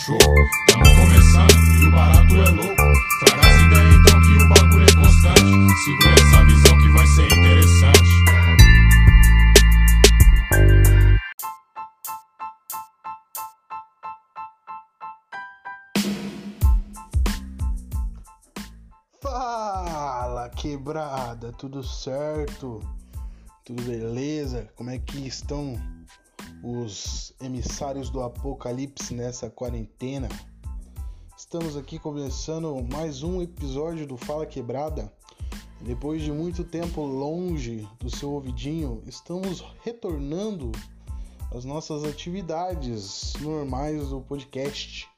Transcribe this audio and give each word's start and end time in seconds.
show. 0.00 0.18
Tamo 0.66 0.84
começando 0.96 1.52
e 1.78 1.86
o 1.86 1.90
barato 1.90 2.34
é 2.34 2.50
louco. 2.50 2.82
Traga 3.20 3.46
as 3.46 3.60
ideias 3.60 3.94
então 3.96 4.20
que 4.22 4.32
o 4.32 4.48
bagulho 4.48 4.84
é 4.84 4.94
constante. 4.94 5.40
Segura 5.84 6.14
essa 6.14 6.44
visão 6.44 6.78
que 6.78 6.88
vai 6.88 7.06
ser 7.06 7.26
interessante. 7.26 8.10
Fala 19.20 20.48
quebrada, 20.48 21.52
tudo 21.52 21.84
certo? 21.84 22.80
Tudo 23.64 23.82
beleza? 23.82 24.66
Como 24.76 24.88
é 24.88 24.98
que 24.98 25.26
estão 25.26 25.78
os 26.62 27.32
emissários 27.40 28.10
do 28.10 28.22
apocalipse 28.22 29.14
nessa 29.14 29.48
quarentena? 29.48 30.28
Estamos 31.36 31.76
aqui 31.76 31.98
começando 31.98 32.86
mais 32.92 33.22
um 33.22 33.40
episódio 33.40 34.06
do 34.06 34.16
Fala 34.16 34.44
Quebrada. 34.44 35.12
Depois 35.80 36.22
de 36.22 36.30
muito 36.30 36.62
tempo 36.62 37.00
longe 37.02 37.88
do 37.98 38.10
seu 38.10 38.32
ouvidinho, 38.32 39.02
estamos 39.06 39.64
retornando 39.82 40.70
às 41.54 41.64
nossas 41.64 42.04
atividades 42.04 43.32
normais 43.40 44.08
do 44.08 44.20
podcast. 44.20 45.08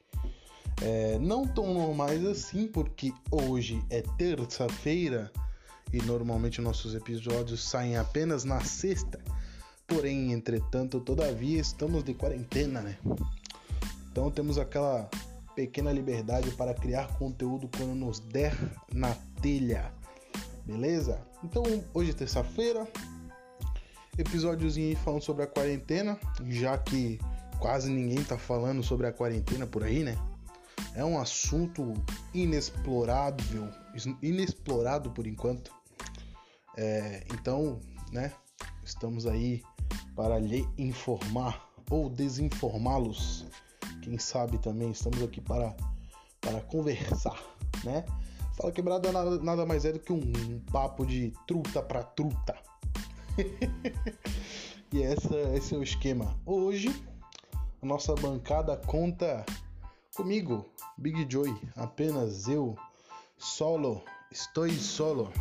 É, 0.81 1.19
não 1.19 1.47
tão 1.47 1.75
normais 1.75 2.25
assim, 2.25 2.69
porque 2.69 3.13
hoje 3.31 3.85
é 3.91 4.03
terça-feira 4.17 5.33
e 5.93 6.01
normalmente 6.03 6.61
nossos 6.61 6.95
episódios 6.95 7.63
saem 7.63 7.97
apenas 7.97 8.45
na 8.45 8.61
sexta. 8.61 9.21
Porém, 9.93 10.33
entretanto, 10.33 11.01
todavia, 11.01 11.61
estamos 11.61 12.03
de 12.03 12.15
quarentena, 12.15 12.81
né? 12.81 12.97
Então 14.11 14.31
temos 14.31 14.57
aquela 14.57 15.09
pequena 15.55 15.93
liberdade 15.93 16.51
para 16.53 16.73
criar 16.73 17.19
conteúdo 17.19 17.69
quando 17.77 17.95
nos 17.95 18.19
der 18.19 18.57
na 18.93 19.15
telha. 19.43 19.93
Beleza? 20.65 21.21
Então, 21.45 21.63
hoje 21.93 22.11
é 22.11 22.15
terça-feira. 22.15 22.89
Episódiozinho 24.17 24.97
falando 24.97 25.23
sobre 25.23 25.45
a 25.45 25.47
quarentena, 25.47 26.19
já 26.49 26.79
que 26.79 27.19
quase 27.59 27.91
ninguém 27.91 28.25
tá 28.25 28.39
falando 28.39 28.83
sobre 28.83 29.07
a 29.07 29.13
quarentena 29.13 29.67
por 29.67 29.85
aí, 29.85 30.03
né? 30.03 30.17
É 30.95 31.05
um 31.05 31.21
assunto 31.21 31.93
inexplorável, 32.33 33.69
inexplorado 34.23 35.11
por 35.11 35.27
enquanto. 35.27 35.71
É, 36.79 37.25
então, 37.35 37.79
né? 38.11 38.33
Estamos 38.85 39.27
aí 39.27 39.63
para 40.15 40.39
lhe 40.39 40.67
informar 40.79 41.69
ou 41.91 42.09
desinformá-los. 42.09 43.47
Quem 44.03 44.19
sabe 44.19 44.59
também 44.59 44.91
estamos 44.91 45.23
aqui 45.23 45.41
para, 45.41 45.77
para 46.41 46.61
conversar, 46.63 47.41
né? 47.85 48.05
Fala 48.57 48.73
quebrada 48.73 49.11
nada, 49.11 49.39
nada 49.39 49.67
mais 49.67 49.85
é 49.85 49.93
do 49.93 49.99
que 49.99 50.13
um, 50.13 50.21
um 50.21 50.61
papo 50.71 51.07
de 51.07 51.33
truta 51.47 51.83
para 51.83 52.03
truta. 52.03 52.57
e 54.93 55.03
essa, 55.03 55.35
esse 55.57 55.75
é 55.75 55.79
o 55.79 55.83
esquema. 55.83 56.39
Hoje, 56.45 56.89
a 57.81 57.87
nossa 57.87 58.15
bancada 58.15 58.77
conta 58.77 59.45
comigo, 60.15 60.67
Big 60.99 61.27
Joy, 61.29 61.57
apenas 61.75 62.47
eu, 62.47 62.77
solo, 63.39 64.03
estou 64.31 64.69
solo. 64.71 65.33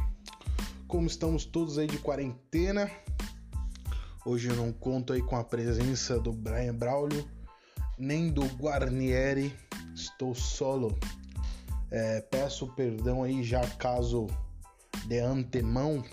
Como 0.87 1.07
estamos 1.07 1.45
todos 1.45 1.77
aí 1.77 1.87
de 1.87 1.97
quarentena, 1.97 2.89
hoje 4.25 4.49
eu 4.49 4.55
não 4.55 4.71
conto 4.71 5.13
aí 5.13 5.21
com 5.21 5.35
a 5.35 5.43
presença 5.43 6.19
do 6.19 6.31
Brian 6.31 6.75
Braulio, 6.75 7.27
nem 7.97 8.31
do 8.31 8.45
Guarnieri, 8.55 9.55
estou 9.93 10.33
solo. 10.35 10.97
É, 11.89 12.21
peço 12.21 12.67
perdão 12.73 13.23
aí 13.23 13.43
já 13.43 13.61
caso 13.77 14.27
de 15.05 15.19
antemão, 15.19 16.03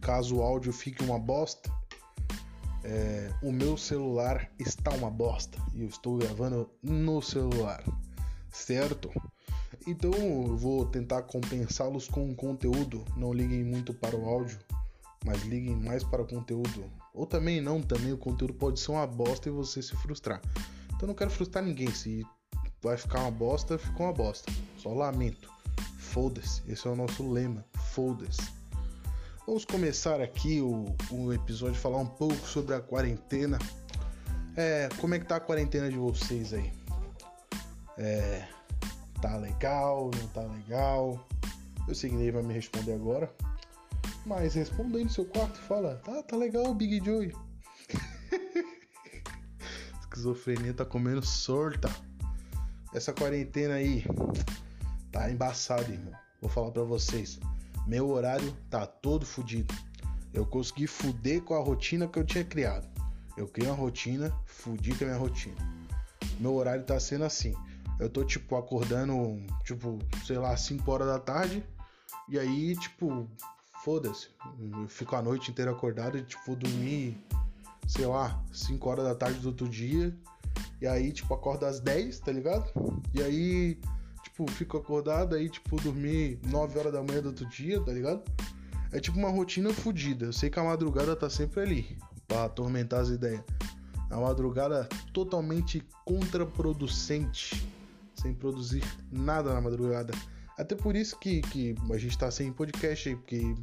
caso 0.00 0.36
o 0.36 0.42
áudio 0.42 0.72
fique 0.72 1.04
uma 1.04 1.18
bosta. 1.18 1.70
É, 2.84 3.30
o 3.42 3.50
meu 3.50 3.76
celular 3.76 4.48
está 4.58 4.92
uma 4.92 5.10
bosta 5.10 5.58
e 5.74 5.82
eu 5.82 5.88
estou 5.88 6.18
gravando 6.18 6.70
no 6.82 7.20
celular, 7.20 7.82
certo? 8.50 9.10
Então 9.86 10.12
eu 10.12 10.56
vou 10.56 10.86
tentar 10.86 11.22
compensá-los 11.22 12.08
com 12.08 12.34
conteúdo. 12.34 13.04
Não 13.16 13.32
liguem 13.32 13.64
muito 13.64 13.92
para 13.92 14.16
o 14.16 14.28
áudio, 14.28 14.58
mas 15.24 15.42
liguem 15.42 15.76
mais 15.76 16.04
para 16.04 16.22
o 16.22 16.26
conteúdo. 16.26 16.84
Ou 17.16 17.24
também 17.26 17.62
não, 17.62 17.80
também 17.80 18.12
o 18.12 18.18
conteúdo 18.18 18.52
pode 18.52 18.78
ser 18.78 18.90
uma 18.90 19.06
bosta 19.06 19.48
e 19.48 19.52
você 19.52 19.80
se 19.80 19.96
frustrar. 19.96 20.42
Então 20.94 21.08
não 21.08 21.14
quero 21.14 21.30
frustrar 21.30 21.64
ninguém. 21.64 21.90
Se 21.90 22.22
vai 22.82 22.98
ficar 22.98 23.20
uma 23.20 23.30
bosta, 23.30 23.78
ficou 23.78 24.04
uma 24.04 24.12
bosta. 24.12 24.52
Só 24.76 24.90
lamento. 24.90 25.50
Foda-se. 25.98 26.62
Esse 26.70 26.86
é 26.86 26.90
o 26.90 26.94
nosso 26.94 27.26
lema. 27.28 27.64
Foda-se. 27.92 28.42
Vamos 29.46 29.64
começar 29.64 30.20
aqui 30.20 30.60
o, 30.60 30.94
o 31.10 31.32
episódio 31.32 31.76
falar 31.76 31.98
um 31.98 32.06
pouco 32.06 32.46
sobre 32.46 32.74
a 32.74 32.80
quarentena. 32.80 33.58
É, 34.54 34.90
como 35.00 35.14
é 35.14 35.18
que 35.18 35.24
tá 35.24 35.36
a 35.36 35.40
quarentena 35.40 35.88
de 35.88 35.96
vocês 35.96 36.52
aí? 36.52 36.70
É, 37.96 38.46
tá 39.22 39.36
legal, 39.36 40.10
não 40.20 40.28
tá 40.28 40.42
legal? 40.42 41.26
Eu 41.88 41.94
sei 41.94 42.10
que 42.10 42.16
ele 42.16 42.32
vai 42.32 42.42
me 42.42 42.52
responder 42.52 42.92
agora. 42.92 43.32
Mas 44.26 44.54
responda 44.54 44.98
aí 44.98 45.04
no 45.04 45.10
seu 45.10 45.24
quarto 45.24 45.56
fala, 45.56 46.02
tá, 46.04 46.20
tá 46.20 46.36
legal, 46.36 46.74
Big 46.74 47.00
Joey. 47.04 47.32
Esquizofrenia 50.00 50.74
tá 50.74 50.84
comendo 50.84 51.24
sorta. 51.24 51.88
Essa 52.92 53.12
quarentena 53.12 53.74
aí 53.74 54.04
tá 55.12 55.30
embaçado, 55.30 55.92
irmão. 55.92 56.12
Vou 56.40 56.50
falar 56.50 56.72
para 56.72 56.82
vocês. 56.82 57.38
Meu 57.86 58.10
horário 58.10 58.52
tá 58.68 58.84
todo 58.84 59.24
fudido. 59.24 59.72
Eu 60.34 60.44
consegui 60.44 60.88
fuder 60.88 61.42
com 61.42 61.54
a 61.54 61.62
rotina 61.62 62.08
que 62.08 62.18
eu 62.18 62.24
tinha 62.24 62.42
criado. 62.42 62.88
Eu 63.36 63.46
criei 63.46 63.70
uma 63.70 63.76
rotina, 63.76 64.36
fudi 64.44 64.92
com 64.92 65.04
a 65.04 65.06
minha 65.06 65.20
rotina. 65.20 65.56
Meu 66.40 66.56
horário 66.56 66.82
tá 66.82 66.98
sendo 66.98 67.24
assim. 67.24 67.54
Eu 68.00 68.10
tô, 68.10 68.24
tipo, 68.24 68.56
acordando, 68.56 69.40
tipo, 69.64 70.00
sei 70.26 70.36
lá, 70.36 70.56
5 70.56 70.90
horas 70.90 71.06
da 71.06 71.20
tarde. 71.20 71.64
E 72.28 72.40
aí, 72.40 72.74
tipo, 72.74 73.30
foda-se. 73.86 74.26
Eu 74.58 74.88
fico 74.88 75.14
a 75.14 75.22
noite 75.22 75.52
inteira 75.52 75.70
acordado 75.70 76.18
e, 76.18 76.22
tipo, 76.22 76.56
dormir, 76.56 77.16
sei 77.86 78.04
lá, 78.04 78.42
5 78.52 78.90
horas 78.90 79.04
da 79.04 79.14
tarde 79.14 79.38
do 79.38 79.46
outro 79.46 79.68
dia. 79.68 80.12
E 80.80 80.88
aí, 80.88 81.12
tipo, 81.12 81.32
acordo 81.32 81.66
às 81.66 81.78
10, 81.78 82.18
tá 82.18 82.32
ligado? 82.32 82.68
E 83.14 83.22
aí, 83.22 83.78
tipo, 84.24 84.50
fico 84.50 84.76
acordado, 84.76 85.36
aí, 85.36 85.48
tipo, 85.48 85.80
dormir 85.80 86.40
9 86.48 86.76
horas 86.80 86.92
da 86.92 87.00
manhã 87.00 87.22
do 87.22 87.28
outro 87.28 87.48
dia, 87.48 87.80
tá 87.80 87.92
ligado? 87.92 88.24
É 88.90 88.98
tipo 88.98 89.16
uma 89.18 89.30
rotina 89.30 89.72
fodida. 89.72 90.26
Eu 90.26 90.32
sei 90.32 90.50
que 90.50 90.58
a 90.58 90.64
madrugada 90.64 91.14
tá 91.14 91.30
sempre 91.30 91.60
ali 91.60 91.98
pra 92.26 92.46
atormentar 92.46 93.00
as 93.00 93.10
ideias. 93.10 93.44
A 94.10 94.16
madrugada 94.16 94.88
totalmente 95.12 95.80
contraproducente, 96.04 97.68
sem 98.16 98.34
produzir 98.34 98.82
nada 99.12 99.54
na 99.54 99.60
madrugada. 99.60 100.12
Até 100.58 100.74
por 100.74 100.96
isso 100.96 101.18
que, 101.18 101.42
que 101.42 101.74
a 101.90 101.98
gente 101.98 102.16
tá 102.16 102.30
sem 102.30 102.52
podcast 102.52 103.08
aí, 103.08 103.16
porque 103.16 103.54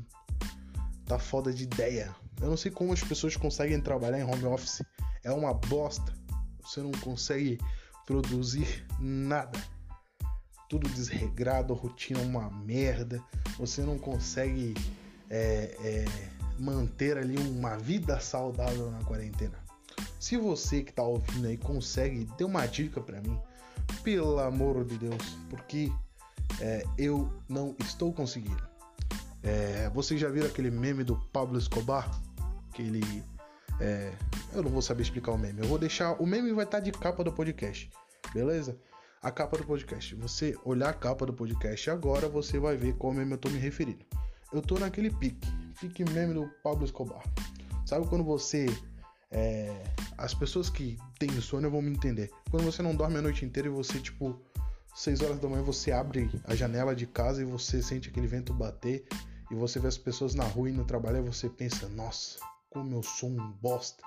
tá 1.06 1.18
foda 1.18 1.52
de 1.52 1.64
ideia. 1.64 2.16
Eu 2.42 2.50
não 2.50 2.58
sei 2.58 2.72
como 2.72 2.94
as 2.94 3.02
pessoas 3.02 3.36
conseguem 3.36 3.80
trabalhar 3.82 4.20
em 4.20 4.24
home 4.24 4.46
office. 4.46 4.84
É 5.24 5.32
uma 5.32 5.54
bosta. 5.54 6.14
Você 6.62 6.82
não 6.82 6.92
consegue 6.92 7.58
produzir 8.06 8.86
nada. 9.00 9.60
Tudo 10.70 10.90
desregrado, 10.90 11.74
a 11.74 11.76
rotina 11.76 12.20
é 12.20 12.26
uma 12.26 12.50
merda. 12.50 13.24
Você 13.58 13.82
não 13.82 13.98
consegue 13.98 14.74
é, 15.30 15.76
é, 15.84 16.06
manter 16.60 17.18
ali 17.18 17.38
uma 17.38 17.78
vida 17.78 18.20
saudável 18.20 18.92
na 18.92 19.04
quarentena. 19.04 19.58
Se 20.20 20.38
você 20.38 20.84
que 20.84 20.94
tá 20.94 21.04
ouvindo 21.04 21.48
aí 21.48 21.58
consegue, 21.58 22.28
dê 22.38 22.44
uma 22.44 22.66
dica 22.66 23.02
para 23.02 23.22
mim, 23.22 23.38
pelo 24.04 24.40
amor 24.40 24.84
de 24.86 24.98
Deus, 24.98 25.38
porque 25.50 25.92
é, 26.62 26.84
eu 26.98 27.32
não 27.50 27.76
estou 27.80 28.14
conseguindo. 28.14 28.62
É, 29.42 29.90
vocês 29.90 30.20
já 30.20 30.30
viram 30.30 30.48
aquele 30.48 30.72
meme 30.72 31.04
do 31.04 31.18
Pablo 31.32 31.58
Escobar? 31.58 32.10
Que 32.74 32.82
ele. 32.82 33.24
É, 33.80 34.14
eu 34.54 34.64
não 34.64 34.72
vou 34.72 34.82
saber 34.82 35.04
explicar 35.04 35.32
o 35.32 35.38
meme. 35.38 35.62
Eu 35.62 35.68
vou 35.68 35.78
deixar. 35.78 36.14
O 36.22 36.26
meme 36.26 36.54
vai 36.54 36.66
estar 36.66 36.80
de 36.80 36.92
capa 36.92 37.24
do 37.24 37.32
podcast, 37.32 37.92
beleza? 38.34 38.78
A 39.22 39.32
capa 39.32 39.58
do 39.58 39.66
podcast. 39.66 40.16
Você 40.16 40.58
olhar 40.64 40.90
a 40.90 40.94
capa 40.94 41.26
do 41.26 41.34
podcast 41.34 41.90
agora, 41.90 42.30
você 42.30 42.58
vai 42.58 42.78
ver 42.78 42.96
qual 42.96 43.14
meme 43.14 43.34
eu 43.34 43.38
tô 43.38 43.50
me 43.50 43.60
referindo. 43.60 44.06
Eu 44.52 44.62
tô 44.62 44.80
naquele 44.80 45.10
pique. 45.10 45.48
Pique 45.80 46.06
meme 46.12 46.34
do 46.34 46.50
Pablo 46.64 46.86
Escobar. 46.86 47.24
Sabe 47.86 48.08
quando 48.08 48.24
você. 48.24 48.66
É, 49.30 49.76
as 50.18 50.34
pessoas 50.34 50.70
que 50.70 50.98
têm 51.18 51.30
insônia 51.32 51.70
vão 51.70 51.82
me 51.82 51.90
entender. 51.90 52.30
Quando 52.52 52.64
você 52.64 52.82
não 52.84 52.96
dorme 52.96 53.18
a 53.18 53.22
noite 53.22 53.44
inteira 53.44 53.68
e 53.68 53.72
você, 53.72 54.00
tipo, 54.00 54.40
6 54.94 55.22
horas 55.22 55.40
da 55.40 55.50
manhã 55.50 55.64
você 55.64 55.92
abre 55.92 56.30
a 56.46 56.56
janela 56.56 56.96
de 56.96 57.08
casa 57.08 57.42
e 57.42 57.46
você 57.46 57.82
sente 57.82 58.10
aquele 58.10 58.28
vento 58.28 58.54
bater 58.54 59.06
e 59.50 59.56
você 59.56 59.80
vê 59.80 59.88
as 59.88 59.98
pessoas 59.98 60.36
na 60.36 60.44
rua 60.44 60.70
e 60.70 60.74
no 60.74 60.86
trabalho 60.86 61.18
e 61.18 61.22
você 61.22 61.50
pensa, 61.50 61.88
nossa, 61.90 62.40
como 62.70 62.96
eu 62.96 63.04
sou 63.04 63.30
um 63.30 63.52
bosta. 63.54 64.04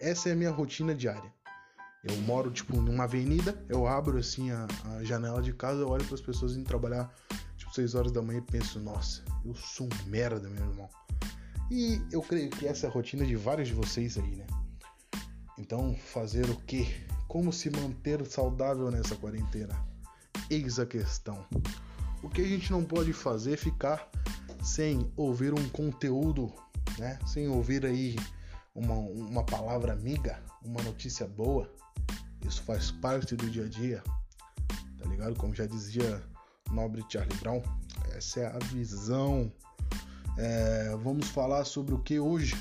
Essa 0.00 0.30
é 0.30 0.32
a 0.32 0.36
minha 0.36 0.50
rotina 0.50 0.94
diária. 0.94 1.32
Eu 2.04 2.16
moro, 2.18 2.50
tipo, 2.50 2.80
numa 2.80 3.04
avenida, 3.04 3.62
eu 3.68 3.86
abro, 3.86 4.18
assim, 4.18 4.50
a, 4.50 4.66
a 4.96 5.04
janela 5.04 5.42
de 5.42 5.52
casa, 5.52 5.80
eu 5.80 5.88
olho 5.88 6.04
para 6.04 6.14
as 6.14 6.20
pessoas 6.20 6.56
indo 6.56 6.64
trabalhar, 6.64 7.12
tipo, 7.56 7.74
6 7.74 7.94
horas 7.94 8.12
da 8.12 8.22
manhã 8.22 8.38
e 8.38 8.42
penso, 8.42 8.78
nossa, 8.78 9.22
eu 9.44 9.54
sou 9.54 9.86
um 9.86 10.08
merda, 10.08 10.48
meu 10.48 10.64
irmão. 10.64 10.88
E 11.70 12.00
eu 12.12 12.22
creio 12.22 12.48
que 12.48 12.66
essa 12.66 12.86
é 12.86 12.88
a 12.88 12.92
rotina 12.92 13.26
de 13.26 13.36
vários 13.36 13.68
de 13.68 13.74
vocês 13.74 14.16
aí, 14.16 14.36
né? 14.36 14.46
Então, 15.58 15.94
fazer 15.94 16.48
o 16.48 16.56
quê? 16.56 16.86
Como 17.26 17.52
se 17.52 17.68
manter 17.68 18.24
saudável 18.26 18.90
nessa 18.90 19.16
quarentena? 19.16 19.87
Eis 20.50 20.78
a 20.78 20.86
questão. 20.86 21.44
O 22.22 22.28
que 22.28 22.40
a 22.40 22.46
gente 22.46 22.70
não 22.72 22.84
pode 22.84 23.12
fazer 23.12 23.54
é 23.54 23.56
ficar 23.56 24.10
sem 24.62 25.12
ouvir 25.16 25.52
um 25.52 25.68
conteúdo, 25.68 26.52
né? 26.98 27.18
Sem 27.26 27.48
ouvir 27.48 27.84
aí 27.84 28.16
uma, 28.74 28.94
uma 28.94 29.44
palavra 29.44 29.92
amiga, 29.92 30.42
uma 30.64 30.82
notícia 30.82 31.26
boa. 31.26 31.70
Isso 32.46 32.62
faz 32.62 32.90
parte 32.90 33.36
do 33.36 33.50
dia 33.50 33.64
a 33.64 33.68
dia, 33.68 34.02
tá 34.98 35.08
ligado? 35.08 35.36
Como 35.36 35.54
já 35.54 35.66
dizia 35.66 36.22
nobre 36.70 37.04
Charlie 37.08 37.36
Brown, 37.38 37.62
essa 38.14 38.40
é 38.40 38.46
a 38.46 38.58
visão. 38.66 39.52
É, 40.36 40.96
vamos 41.02 41.28
falar 41.28 41.64
sobre 41.64 41.94
o 41.94 41.98
que 41.98 42.18
hoje? 42.18 42.56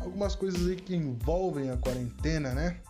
Algumas 0.00 0.34
coisas 0.34 0.66
aí 0.66 0.76
que 0.76 0.94
envolvem 0.94 1.70
a 1.70 1.76
quarentena, 1.76 2.54
né? 2.54 2.80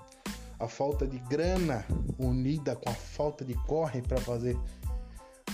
A 0.61 0.69
falta 0.69 1.07
de 1.07 1.19
grana 1.19 1.85
unida 2.19 2.77
com 2.77 2.91
a 2.91 2.95
falta 2.95 3.45
de 3.45 3.55
corre 3.67 4.03
para 4.03 4.21
fazer. 4.21 4.59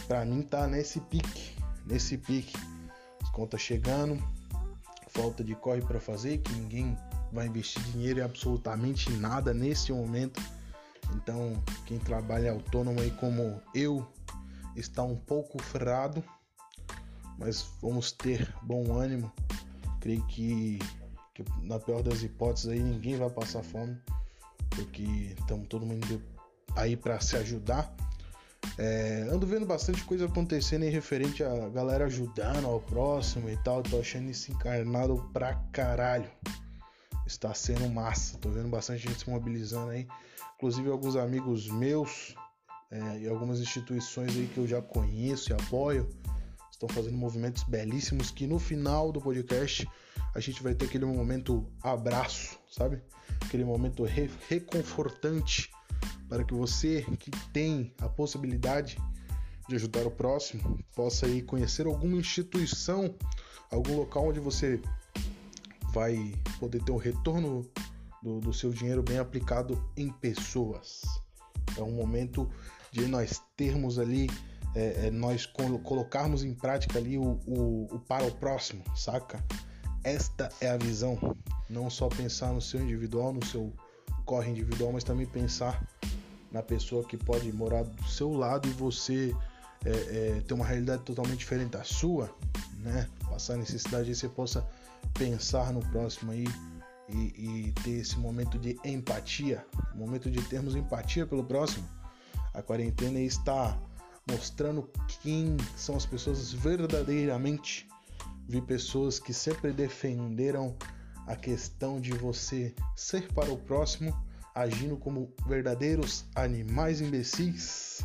Para 0.08 0.24
mim 0.24 0.42
tá 0.42 0.66
nesse 0.66 1.00
pique, 1.00 1.56
nesse 1.86 2.18
pique. 2.18 2.56
As 3.22 3.30
contas 3.30 3.60
chegando, 3.60 4.22
falta 5.08 5.44
de 5.44 5.54
corre 5.54 5.80
para 5.80 6.00
fazer, 6.00 6.38
que 6.38 6.52
ninguém 6.52 6.98
vai 7.32 7.46
investir 7.46 7.82
dinheiro 7.84 8.20
em 8.20 8.22
absolutamente 8.22 9.10
nada 9.12 9.54
nesse 9.54 9.92
momento. 9.92 10.42
Então, 11.14 11.62
quem 11.86 11.98
trabalha 11.98 12.52
autônomo 12.52 13.00
aí 13.00 13.10
como 13.12 13.60
eu 13.74 14.06
está 14.74 15.02
um 15.02 15.16
pouco 15.16 15.62
ferrado, 15.62 16.22
mas 17.38 17.66
vamos 17.80 18.12
ter 18.12 18.52
bom 18.62 18.92
ânimo. 18.92 19.32
Creio 20.00 20.24
que, 20.26 20.78
que 21.34 21.44
na 21.62 21.78
pior 21.78 22.02
das 22.02 22.22
hipóteses 22.22 22.68
aí 22.68 22.82
ninguém 22.82 23.16
vai 23.16 23.30
passar 23.30 23.62
fome, 23.62 23.96
porque 24.76 25.34
estamos 25.38 25.66
todo 25.68 25.84
mundo 25.84 26.22
aí 26.76 26.96
para 26.96 27.20
se 27.20 27.36
ajudar. 27.36 27.92
É, 28.78 29.26
ando 29.30 29.46
vendo 29.46 29.64
bastante 29.64 30.04
coisa 30.04 30.26
acontecendo 30.26 30.84
em 30.84 30.90
referente 30.90 31.42
a 31.42 31.68
galera 31.68 32.04
ajudando 32.06 32.66
ao 32.66 32.80
próximo 32.80 33.48
e 33.48 33.56
tal. 33.58 33.82
Tô 33.82 33.98
achando 33.98 34.30
isso 34.30 34.52
encarnado 34.52 35.28
pra 35.32 35.54
caralho. 35.72 36.30
Está 37.26 37.54
sendo 37.54 37.88
massa. 37.88 38.38
Tô 38.38 38.50
vendo 38.50 38.68
bastante 38.68 39.08
gente 39.08 39.20
se 39.20 39.30
mobilizando 39.30 39.90
aí. 39.90 40.06
Inclusive 40.56 40.90
alguns 40.90 41.16
amigos 41.16 41.68
meus 41.68 42.34
é, 42.90 43.20
e 43.20 43.28
algumas 43.28 43.60
instituições 43.60 44.36
aí 44.36 44.46
que 44.52 44.58
eu 44.58 44.66
já 44.66 44.80
conheço 44.80 45.50
e 45.50 45.54
apoio 45.54 46.08
estão 46.70 46.88
fazendo 46.90 47.16
movimentos 47.16 47.62
belíssimos 47.62 48.30
que 48.30 48.46
no 48.46 48.58
final 48.58 49.10
do 49.10 49.20
podcast 49.20 49.88
a 50.34 50.40
gente 50.40 50.62
vai 50.62 50.74
ter 50.74 50.84
aquele 50.84 51.06
momento 51.06 51.66
abraço, 51.82 52.58
sabe? 52.76 53.00
Aquele 53.44 53.64
momento 53.64 54.04
re 54.04 54.30
reconfortante 54.48 55.70
para 56.28 56.44
que 56.44 56.54
você 56.54 57.02
que 57.18 57.30
tem 57.52 57.92
a 57.98 58.08
possibilidade 58.08 58.98
de 59.68 59.74
ajudar 59.74 60.06
o 60.06 60.10
próximo 60.10 60.78
possa 60.94 61.26
ir 61.26 61.42
conhecer 61.42 61.86
alguma 61.86 62.16
instituição, 62.16 63.14
algum 63.70 63.96
local 63.96 64.28
onde 64.28 64.40
você 64.40 64.80
vai 65.92 66.34
poder 66.60 66.82
ter 66.82 66.92
um 66.92 66.96
retorno 66.96 67.68
do, 68.22 68.40
do 68.40 68.52
seu 68.52 68.70
dinheiro 68.70 69.02
bem 69.02 69.18
aplicado 69.18 69.82
em 69.96 70.10
pessoas. 70.10 71.02
É 71.76 71.82
um 71.82 71.92
momento 71.92 72.48
de 72.92 73.06
nós 73.06 73.42
termos 73.56 73.98
ali, 73.98 74.28
é, 74.74 75.06
é, 75.06 75.10
nós 75.10 75.46
colocarmos 75.46 76.44
em 76.44 76.54
prática 76.54 76.98
ali 76.98 77.18
o, 77.18 77.40
o, 77.46 77.88
o 77.90 77.98
para 78.00 78.24
o 78.24 78.30
próximo, 78.32 78.84
saca? 78.94 79.42
Esta 80.04 80.50
é 80.60 80.68
a 80.68 80.76
visão. 80.76 81.18
Não 81.68 81.90
só 81.90 82.08
pensar 82.08 82.52
no 82.52 82.60
seu 82.60 82.80
individual, 82.80 83.32
no 83.32 83.44
seu 83.44 83.72
corre 84.24 84.50
individual, 84.50 84.92
mas 84.92 85.04
também 85.04 85.26
pensar 85.26 85.82
na 86.50 86.62
pessoa 86.62 87.04
que 87.04 87.16
pode 87.16 87.52
morar 87.52 87.84
do 87.84 88.08
seu 88.08 88.32
lado 88.32 88.68
e 88.68 88.72
você 88.72 89.34
é, 89.84 89.90
é, 89.90 90.42
ter 90.46 90.54
uma 90.54 90.64
realidade 90.64 91.02
totalmente 91.02 91.38
diferente 91.38 91.70
da 91.70 91.84
sua, 91.84 92.34
né? 92.80 93.08
Passar 93.28 93.56
necessidade 93.56 94.06
de 94.06 94.14
você 94.14 94.28
possa 94.28 94.66
pensar 95.14 95.72
no 95.72 95.80
próximo 95.90 96.32
aí 96.32 96.46
e, 97.08 97.68
e 97.68 97.72
ter 97.84 97.90
esse 97.90 98.18
momento 98.18 98.58
de 98.58 98.78
empatia, 98.84 99.64
momento 99.94 100.30
de 100.30 100.42
termos 100.42 100.74
empatia 100.74 101.26
pelo 101.26 101.44
próximo. 101.44 101.86
A 102.52 102.62
quarentena 102.62 103.20
está 103.20 103.78
mostrando 104.28 104.90
quem 105.22 105.56
são 105.76 105.96
as 105.96 106.06
pessoas 106.06 106.52
verdadeiramente. 106.52 107.86
Vi 108.48 108.60
pessoas 108.60 109.18
que 109.18 109.32
sempre 109.32 109.72
defenderam 109.72 110.74
a 111.26 111.34
questão 111.34 112.00
de 112.00 112.12
você 112.12 112.74
ser 112.94 113.32
para 113.32 113.52
o 113.52 113.58
próximo 113.58 114.14
agindo 114.54 114.96
como 114.96 115.30
verdadeiros 115.46 116.24
animais 116.34 117.02
imbecis. 117.02 118.02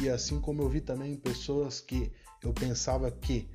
E 0.00 0.08
assim 0.10 0.38
como 0.38 0.62
eu 0.62 0.68
vi 0.68 0.82
também 0.82 1.16
pessoas 1.16 1.80
que 1.80 2.12
eu 2.42 2.52
pensava 2.52 3.10
que, 3.10 3.48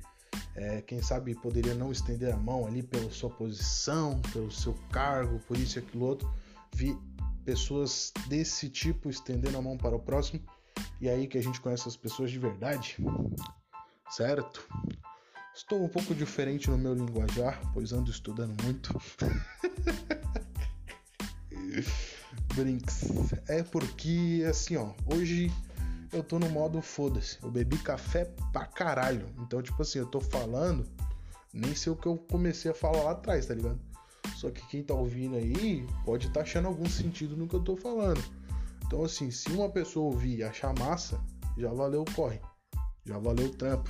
é, 0.56 0.82
quem 0.82 1.00
sabe, 1.00 1.34
poderia 1.36 1.74
não 1.74 1.92
estender 1.92 2.34
a 2.34 2.36
mão 2.36 2.66
ali 2.66 2.82
pela 2.82 3.08
sua 3.10 3.30
posição, 3.30 4.20
pelo 4.32 4.50
seu 4.50 4.74
cargo, 4.90 5.38
por 5.46 5.56
isso 5.56 5.78
e 5.78 5.80
aquilo 5.80 6.06
outro, 6.06 6.28
vi 6.74 6.98
pessoas 7.44 8.12
desse 8.26 8.68
tipo 8.68 9.08
estendendo 9.08 9.56
a 9.56 9.62
mão 9.62 9.76
para 9.76 9.94
o 9.94 10.00
próximo. 10.00 10.40
E 11.00 11.08
aí 11.08 11.28
que 11.28 11.38
a 11.38 11.42
gente 11.42 11.60
conhece 11.60 11.86
as 11.88 11.96
pessoas 11.96 12.30
de 12.30 12.38
verdade, 12.38 12.96
certo? 14.10 14.66
Estou 15.54 15.84
um 15.84 15.88
pouco 15.88 16.12
diferente 16.16 16.68
no 16.68 16.76
meu 16.76 16.94
linguajar, 16.94 17.60
pois 17.72 17.92
ando 17.92 18.10
estudando 18.10 18.60
muito. 18.64 19.00
Brinks. 22.56 23.04
É 23.48 23.62
porque, 23.62 24.44
assim, 24.50 24.76
ó, 24.76 24.92
hoje 25.06 25.52
eu 26.12 26.24
tô 26.24 26.40
no 26.40 26.48
modo 26.48 26.82
foda-se. 26.82 27.38
Eu 27.40 27.52
bebi 27.52 27.78
café 27.78 28.24
pra 28.52 28.66
caralho. 28.66 29.28
Então, 29.38 29.62
tipo 29.62 29.80
assim, 29.80 30.00
eu 30.00 30.06
tô 30.06 30.20
falando, 30.20 30.84
nem 31.52 31.72
sei 31.72 31.92
o 31.92 31.96
que 31.96 32.08
eu 32.08 32.16
comecei 32.16 32.72
a 32.72 32.74
falar 32.74 33.04
lá 33.04 33.12
atrás, 33.12 33.46
tá 33.46 33.54
ligado? 33.54 33.78
Só 34.34 34.50
que 34.50 34.66
quem 34.66 34.82
tá 34.82 34.94
ouvindo 34.94 35.36
aí 35.36 35.86
pode 36.04 36.26
estar 36.26 36.40
tá 36.40 36.42
achando 36.42 36.66
algum 36.66 36.90
sentido 36.90 37.36
no 37.36 37.46
que 37.46 37.54
eu 37.54 37.62
tô 37.62 37.76
falando. 37.76 38.20
Então, 38.84 39.04
assim, 39.04 39.30
se 39.30 39.52
uma 39.52 39.68
pessoa 39.68 40.06
ouvir 40.06 40.38
e 40.38 40.42
achar 40.42 40.76
massa, 40.80 41.20
já 41.56 41.72
valeu 41.72 42.02
o 42.02 42.12
corre. 42.12 42.40
Já 43.04 43.18
valeu 43.18 43.46
o 43.46 43.50
trampo. 43.50 43.88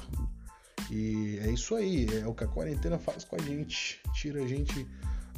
E 0.91 1.39
é 1.43 1.51
isso 1.51 1.75
aí, 1.75 2.07
é 2.21 2.27
o 2.27 2.35
que 2.35 2.45
a 2.45 2.49
quarentena 2.49 2.99
faz 2.99 3.25
com 3.25 3.37
a 3.37 3.43
gente. 3.43 4.01
Tira 4.15 4.43
a 4.43 4.47
gente 4.47 4.87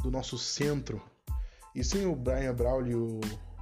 do 0.03 0.11
nosso 0.11 0.37
centro 0.39 1.01
e 1.77 1.85
sem 1.85 2.07
o 2.07 2.17
Brian 2.17 2.55
Braulio 2.55 3.21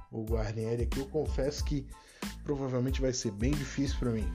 e 0.09 0.15
o, 0.15 0.21
o 0.21 0.23
Guarnieri 0.23 0.83
aqui, 0.83 1.01
eu 1.01 1.05
confesso 1.07 1.65
que 1.65 1.85
provavelmente 2.45 3.01
vai 3.01 3.11
ser 3.11 3.31
bem 3.31 3.51
difícil 3.51 3.97
para 3.99 4.11
mim. 4.11 4.25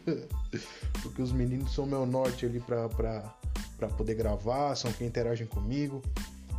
Porque 1.02 1.20
os 1.20 1.30
meninos 1.30 1.74
são 1.74 1.84
meu 1.84 2.06
norte 2.06 2.46
ali 2.46 2.58
para 2.58 3.88
poder 3.98 4.14
gravar, 4.14 4.74
são 4.76 4.90
quem 4.94 5.06
interagem 5.06 5.46
comigo. 5.46 6.00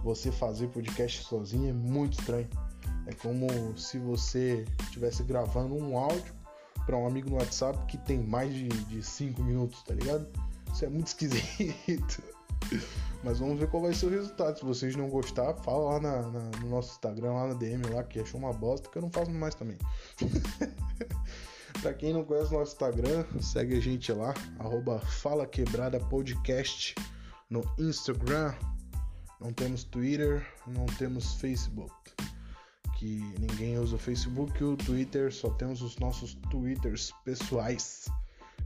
Você 0.04 0.32
fazer 0.32 0.68
podcast 0.68 1.24
sozinho 1.24 1.72
é 1.72 1.74
muito 1.74 2.20
estranho. 2.20 2.48
É 3.08 3.14
como 3.14 3.76
se 3.76 3.98
você 3.98 4.64
estivesse 4.84 5.24
gravando 5.24 5.74
um 5.74 5.98
áudio 5.98 6.37
para 6.88 6.98
um 6.98 7.06
amigo 7.06 7.30
no 7.30 7.36
WhatsApp 7.36 7.78
que 7.86 7.98
tem 7.98 8.24
mais 8.24 8.54
de 8.56 9.04
5 9.04 9.44
minutos, 9.44 9.84
tá 9.84 9.94
ligado? 9.94 10.26
Isso 10.74 10.86
é 10.86 10.90
muito 10.90 11.08
esquisito. 11.08 12.24
Mas 13.24 13.40
vamos 13.40 13.60
ver 13.60 13.70
qual 13.70 13.84
vai 13.84 13.94
ser 13.94 14.06
o 14.06 14.10
resultado. 14.10 14.58
Se 14.58 14.64
vocês 14.64 14.96
não 14.96 15.10
gostar, 15.10 15.54
fala 15.56 15.94
lá 15.94 16.00
na, 16.00 16.22
na, 16.22 16.40
no 16.62 16.70
nosso 16.70 16.94
Instagram, 16.94 17.34
lá 17.34 17.48
na 17.50 17.54
DM, 17.56 17.84
lá 17.90 18.04
que 18.04 18.22
achou 18.22 18.40
uma 18.40 18.54
bosta, 18.54 18.90
que 18.90 18.98
eu 18.98 19.02
não 19.02 19.10
faço 19.10 19.30
mais 19.32 19.54
também. 19.54 19.78
pra 21.82 21.94
quem 21.94 22.14
não 22.14 22.24
conhece 22.24 22.56
o 22.56 22.60
nosso 22.60 22.72
Instagram, 22.72 23.26
segue 23.42 23.76
a 23.76 23.82
gente 23.82 24.12
lá, 24.14 24.34
arroba 24.58 25.00
Fala 25.00 25.46
Quebrada 25.46 26.00
Podcast 26.00 26.96
no 27.50 27.64
Instagram. 27.78 28.54
Não 29.42 29.52
temos 29.52 29.84
Twitter, 29.84 30.46
não 30.66 30.86
temos 30.86 31.34
Facebook. 31.36 31.94
Que 32.98 33.22
ninguém 33.40 33.78
usa 33.78 33.96
o 33.96 34.00
Facebook 34.00 34.64
o 34.64 34.76
Twitter, 34.76 35.32
só 35.34 35.50
temos 35.52 35.82
os 35.82 35.98
nossos 35.98 36.34
Twitters 36.50 37.14
pessoais. 37.24 38.08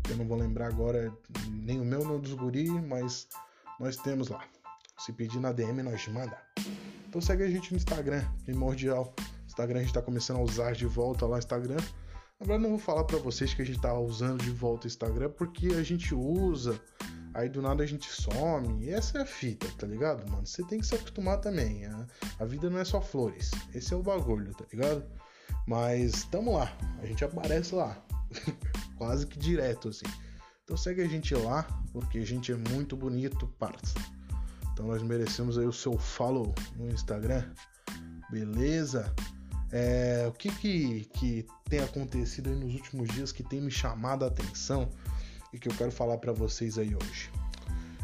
Eu 0.09 0.17
não 0.17 0.25
vou 0.25 0.37
lembrar 0.37 0.67
agora 0.67 1.13
nem 1.49 1.79
o 1.79 1.85
meu, 1.85 2.05
nem 2.05 2.15
o 2.15 2.19
dos 2.19 2.33
guri, 2.33 2.69
mas 2.69 3.27
nós 3.79 3.97
temos 3.97 4.29
lá. 4.29 4.43
Se 4.97 5.11
pedir 5.11 5.39
na 5.39 5.51
DM, 5.51 5.83
nós 5.83 6.07
manda. 6.07 6.37
Então 7.07 7.19
segue 7.19 7.43
a 7.43 7.49
gente 7.49 7.71
no 7.71 7.77
Instagram, 7.77 8.23
primordial. 8.45 9.13
Instagram 9.47 9.79
a 9.79 9.81
gente 9.83 9.93
tá 9.93 10.01
começando 10.01 10.37
a 10.37 10.43
usar 10.43 10.73
de 10.73 10.85
volta 10.85 11.25
lá 11.25 11.37
Instagram. 11.37 11.79
Agora 12.39 12.57
não 12.57 12.69
vou 12.69 12.79
falar 12.79 13.03
para 13.03 13.17
vocês 13.19 13.53
que 13.53 13.61
a 13.61 13.65
gente 13.65 13.81
tá 13.81 13.93
usando 13.93 14.43
de 14.43 14.49
volta 14.49 14.85
o 14.85 14.87
Instagram, 14.87 15.29
porque 15.29 15.67
a 15.67 15.83
gente 15.83 16.15
usa 16.15 16.81
Aí 17.33 17.47
do 17.47 17.61
nada 17.61 17.83
a 17.83 17.85
gente 17.85 18.09
some. 18.09 18.89
Essa 18.89 19.19
é 19.19 19.21
a 19.21 19.25
fita, 19.25 19.67
tá 19.77 19.87
ligado, 19.87 20.29
mano? 20.29 20.45
Você 20.45 20.63
tem 20.63 20.79
que 20.79 20.85
se 20.85 20.95
acostumar 20.95 21.39
também. 21.39 21.85
A, 21.85 22.05
a 22.39 22.45
vida 22.45 22.69
não 22.69 22.77
é 22.77 22.83
só 22.83 23.01
flores. 23.01 23.51
Esse 23.73 23.93
é 23.93 23.97
o 23.97 24.03
bagulho, 24.03 24.53
tá 24.53 24.65
ligado? 24.71 25.03
Mas 25.65 26.25
tamo 26.25 26.53
lá. 26.53 26.75
A 27.01 27.05
gente 27.05 27.23
aparece 27.23 27.73
lá. 27.73 27.97
Quase 28.97 29.25
que 29.25 29.39
direto, 29.39 29.89
assim. 29.89 30.05
Então 30.63 30.75
segue 30.75 31.01
a 31.01 31.07
gente 31.07 31.33
lá, 31.33 31.63
porque 31.91 32.19
a 32.19 32.25
gente 32.25 32.51
é 32.51 32.55
muito 32.55 32.95
bonito, 32.95 33.47
parça. 33.59 33.95
Então 34.73 34.87
nós 34.87 35.01
merecemos 35.01 35.57
aí 35.57 35.65
o 35.65 35.73
seu 35.73 35.97
follow 35.97 36.53
no 36.75 36.89
Instagram. 36.89 37.43
Beleza? 38.29 39.13
É, 39.71 40.25
o 40.27 40.33
que, 40.33 40.49
que, 40.49 41.05
que 41.13 41.45
tem 41.69 41.79
acontecido 41.79 42.49
nos 42.51 42.73
últimos 42.73 43.09
dias 43.09 43.31
que 43.31 43.43
tem 43.43 43.61
me 43.61 43.71
chamado 43.71 44.25
a 44.25 44.27
atenção 44.27 44.89
e 45.53 45.59
que 45.59 45.67
eu 45.67 45.75
quero 45.75 45.91
falar 45.91 46.17
para 46.17 46.31
vocês 46.31 46.77
aí 46.77 46.95
hoje? 46.95 47.29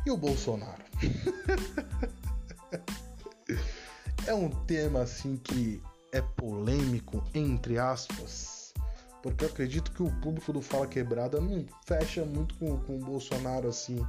E 0.06 0.12
o 0.12 0.18
Bolsonaro? 0.18 0.84
é 4.26 4.34
um 4.34 4.50
tema 4.66 5.02
assim 5.02 5.38
que 5.38 5.82
é 6.12 6.22
polêmico, 6.22 7.24
entre 7.34 7.78
aspas, 7.78 8.74
porque 9.22 9.44
eu 9.44 9.50
acredito 9.50 9.92
que 9.92 10.04
o 10.04 10.12
público 10.22 10.54
do 10.54 10.62
Fala 10.62 10.88
Quebrada 10.88 11.42
não 11.42 11.66
fecha 11.86 12.24
muito 12.24 12.56
com, 12.56 12.78
com 12.80 12.98
o 12.98 13.04
Bolsonaro 13.04 13.68
assim. 13.68 14.06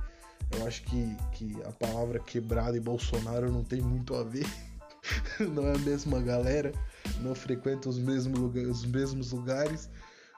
Eu 0.52 0.66
acho 0.66 0.82
que, 0.84 1.16
que 1.32 1.60
a 1.64 1.72
palavra 1.72 2.20
quebrada 2.20 2.76
e 2.76 2.80
Bolsonaro 2.80 3.50
não 3.50 3.64
tem 3.64 3.80
muito 3.80 4.14
a 4.14 4.22
ver. 4.22 4.46
não 5.52 5.66
é 5.66 5.74
a 5.74 5.78
mesma 5.78 6.20
galera, 6.20 6.72
não 7.20 7.34
frequenta 7.34 7.88
os 7.88 7.98
mesmos, 7.98 8.38
lugares, 8.38 8.68
os 8.68 8.84
mesmos 8.84 9.32
lugares, 9.32 9.90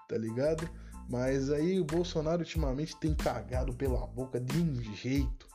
tá 0.08 0.16
ligado? 0.16 0.68
Mas 1.10 1.50
aí 1.50 1.80
o 1.80 1.84
Bolsonaro 1.84 2.38
ultimamente 2.38 2.96
tem 2.96 3.12
cagado 3.12 3.74
pela 3.74 4.06
boca 4.06 4.40
de 4.40 4.56
um 4.56 4.80
jeito. 4.94 5.48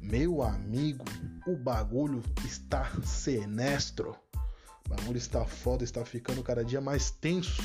Meu 0.00 0.42
amigo, 0.42 1.04
o 1.46 1.56
bagulho 1.56 2.20
está 2.44 2.90
sinestro. 3.06 4.16
O 4.84 4.88
bagulho 4.88 5.16
está 5.16 5.44
foda, 5.44 5.84
está 5.84 6.04
ficando 6.04 6.42
cada 6.42 6.64
dia 6.64 6.80
mais 6.80 7.10
tenso, 7.10 7.62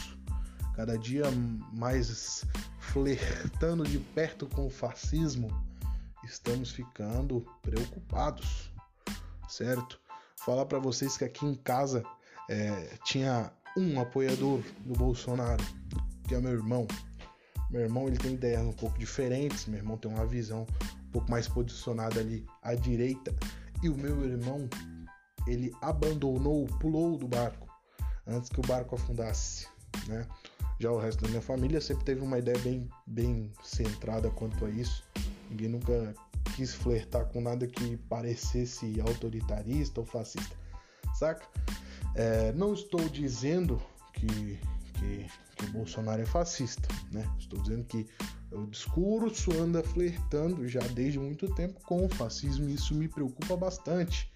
cada 0.76 0.98
dia 0.98 1.26
mais 1.74 2.46
flertando 2.80 3.84
de 3.86 3.98
perto 3.98 4.46
com 4.46 4.68
o 4.68 4.70
fascismo. 4.70 5.50
Estamos 6.24 6.70
ficando 6.70 7.44
preocupados, 7.64 8.72
certo? 9.50 10.00
Falar 10.38 10.68
para 10.68 10.78
vocês 10.78 11.18
que 11.18 11.24
aqui 11.24 11.46
em 11.46 11.56
casa 11.56 12.04
é, 12.48 12.98
tinha 13.04 13.52
um 13.76 14.00
apoiador 14.00 14.62
do 14.86 14.94
Bolsonaro, 14.94 15.64
que 16.28 16.36
é 16.36 16.40
meu 16.40 16.52
irmão. 16.52 16.88
Meu 17.72 17.82
irmão 17.82 18.08
ele 18.08 18.18
tem 18.18 18.34
ideias 18.34 18.62
um 18.62 18.74
pouco 18.74 19.00
diferentes, 19.00 19.66
meu 19.66 19.80
irmão 19.80 19.98
tem 19.98 20.12
uma 20.12 20.26
visão 20.26 20.68
um 21.08 21.12
pouco 21.12 21.32
mais 21.32 21.48
posicionada 21.48 22.20
ali 22.20 22.46
à 22.62 22.76
direita, 22.76 23.34
e 23.82 23.90
o 23.90 23.98
meu 23.98 24.24
irmão 24.26 24.70
ele 25.48 25.74
abandonou, 25.82 26.66
pulou 26.80 27.18
do 27.18 27.28
barco 27.28 27.68
antes 28.28 28.50
que 28.50 28.60
o 28.60 28.68
barco 28.68 28.96
afundasse, 28.96 29.68
né? 30.08 30.28
Já 30.80 30.92
o 30.92 31.00
resto 31.00 31.22
da 31.24 31.30
minha 31.30 31.42
família 31.42 31.80
sempre 31.80 32.04
teve 32.04 32.22
uma 32.22 32.40
ideia 32.40 32.58
bem, 32.60 32.90
bem 33.06 33.52
centrada 33.64 34.30
quanto 34.32 34.66
a 34.66 34.70
isso. 34.70 35.04
Ninguém 35.50 35.70
nunca 35.70 36.14
quis 36.56 36.74
flertar 36.74 37.26
com 37.26 37.40
nada 37.40 37.68
que 37.68 37.98
parecesse 38.10 39.00
autoritarista 39.00 40.00
ou 40.00 40.06
fascista, 40.06 40.56
saca? 41.14 41.46
É, 42.16 42.52
não 42.54 42.74
estou 42.74 43.08
dizendo 43.10 43.82
que, 44.14 44.60
que, 45.02 45.26
que, 45.58 45.66
Bolsonaro 45.72 46.22
é 46.22 46.26
fascista, 46.26 46.88
né? 47.12 47.30
Estou 47.40 47.60
dizendo 47.62 47.84
que 47.86 48.08
o 48.52 48.66
discurso 48.68 49.52
anda 49.60 49.84
flertando 49.84 50.68
já 50.68 50.82
desde 50.82 51.20
muito 51.20 51.54
tempo 51.56 51.80
com 51.86 52.06
o 52.06 52.10
fascismo 52.10 52.70
e 52.70 52.76
isso 52.76 52.94
me 52.94 53.08
preocupa 53.08 53.58
bastante 53.58 54.32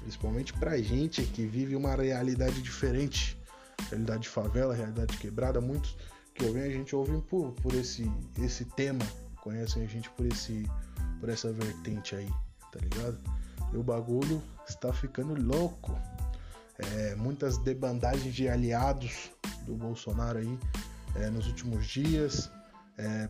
principalmente 0.00 0.52
pra 0.54 0.78
gente 0.78 1.22
que 1.22 1.46
vive 1.46 1.76
uma 1.76 1.94
realidade 1.94 2.60
diferente, 2.62 3.38
realidade 3.90 4.22
de 4.22 4.28
favela, 4.28 4.74
realidade 4.74 5.16
quebrada, 5.18 5.60
muitos 5.60 5.96
que 6.34 6.44
ouvem 6.44 6.62
a 6.62 6.70
gente 6.70 6.94
ouvem 6.94 7.20
por, 7.20 7.52
por 7.52 7.74
esse, 7.74 8.10
esse 8.42 8.64
tema, 8.64 9.04
conhecem 9.42 9.82
a 9.82 9.86
gente 9.86 10.10
por 10.10 10.26
esse 10.26 10.64
por 11.20 11.30
essa 11.30 11.50
vertente 11.52 12.14
aí, 12.14 12.28
tá 12.70 12.78
ligado? 12.78 13.18
E 13.72 13.76
o 13.76 13.82
bagulho 13.82 14.42
está 14.68 14.92
ficando 14.92 15.34
louco. 15.40 15.98
É, 16.78 17.14
muitas 17.14 17.56
debandagens 17.56 18.34
de 18.34 18.50
aliados 18.50 19.30
do 19.66 19.74
Bolsonaro 19.74 20.38
aí 20.38 20.58
é, 21.16 21.28
nos 21.30 21.46
últimos 21.46 21.86
dias, 21.86 22.50
é, 22.98 23.28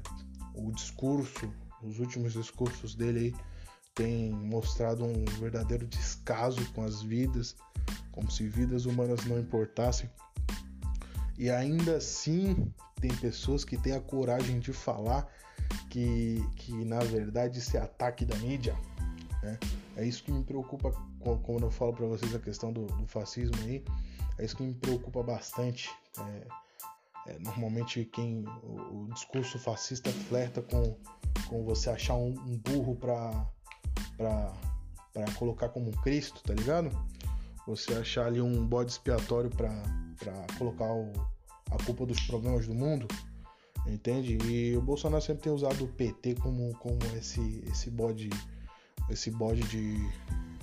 o 0.55 0.71
discurso, 0.73 1.52
os 1.83 1.99
últimos 1.99 2.33
discursos 2.33 2.95
dele 2.95 3.19
aí 3.19 3.47
tem 3.95 4.31
mostrado 4.31 5.05
um 5.05 5.25
verdadeiro 5.40 5.87
descaso 5.87 6.61
com 6.73 6.85
as 6.85 7.02
vidas, 7.02 7.57
como 8.12 8.31
se 8.31 8.47
vidas 8.47 8.85
humanas 8.85 9.25
não 9.25 9.38
importassem. 9.38 10.11
E 11.38 11.50
ainda 11.50 11.97
assim, 11.97 12.73
tem 13.00 13.14
pessoas 13.16 13.64
que 13.64 13.76
têm 13.76 13.95
a 13.95 14.00
coragem 14.00 14.59
de 14.59 14.73
falar 14.73 15.26
que, 15.88 16.45
que 16.57 16.73
na 16.85 16.99
verdade 17.00 17.59
isso 17.59 17.76
é 17.76 17.81
ataque 17.81 18.25
da 18.25 18.37
mídia. 18.37 18.76
Né? 19.43 19.59
É 19.97 20.05
isso 20.05 20.23
que 20.25 20.33
me 20.33 20.45
preocupa 20.45 20.90
quando 21.43 21.62
eu 21.62 21.71
falo 21.71 21.93
para 21.93 22.07
vocês 22.07 22.35
a 22.35 22.38
questão 22.38 22.73
do, 22.73 22.87
do, 22.87 23.07
fascismo 23.07 23.57
aí. 23.62 23.83
É 24.38 24.45
isso 24.45 24.57
que 24.57 24.62
me 24.62 24.75
preocupa 24.75 25.23
bastante. 25.23 25.90
É, 26.19 26.47
é, 27.27 27.39
normalmente 27.41 28.05
quem 28.05 28.45
o, 28.63 29.05
o, 29.05 29.09
discurso 29.13 29.59
fascista 29.59 30.11
flerta 30.11 30.63
com, 30.63 30.97
com 31.49 31.65
você 31.65 31.91
achar 31.91 32.15
um, 32.15 32.35
um 32.47 32.59
burro 32.59 32.97
para 32.97 33.47
para 34.17 35.25
colocar 35.39 35.69
como 35.71 35.89
um 35.89 35.93
Cristo, 35.93 36.43
tá 36.43 36.53
ligado? 36.53 36.91
Você 37.67 37.95
achar 37.95 38.27
ali 38.27 38.41
um 38.41 38.67
bode 38.67 38.93
expiatório 38.93 39.51
para 39.51 39.73
colocar 40.59 40.93
o, 40.93 41.13
a 41.71 41.83
culpa 41.85 42.05
dos 42.07 42.21
problemas 42.23 42.67
do 42.67 42.75
mundo, 42.75 43.07
entende? 43.87 44.39
E 44.47 44.77
o 44.77 44.83
Bolsonaro 44.83 45.23
sempre 45.23 45.45
tem 45.45 45.53
usado 45.53 45.85
o 45.85 45.89
PT 45.89 46.37
como, 46.37 46.75
como 46.79 46.99
esse, 47.17 47.63
esse 47.67 47.91
bode 47.91 48.31
esse 49.09 49.31
bode 49.31 49.63
de, 49.63 49.97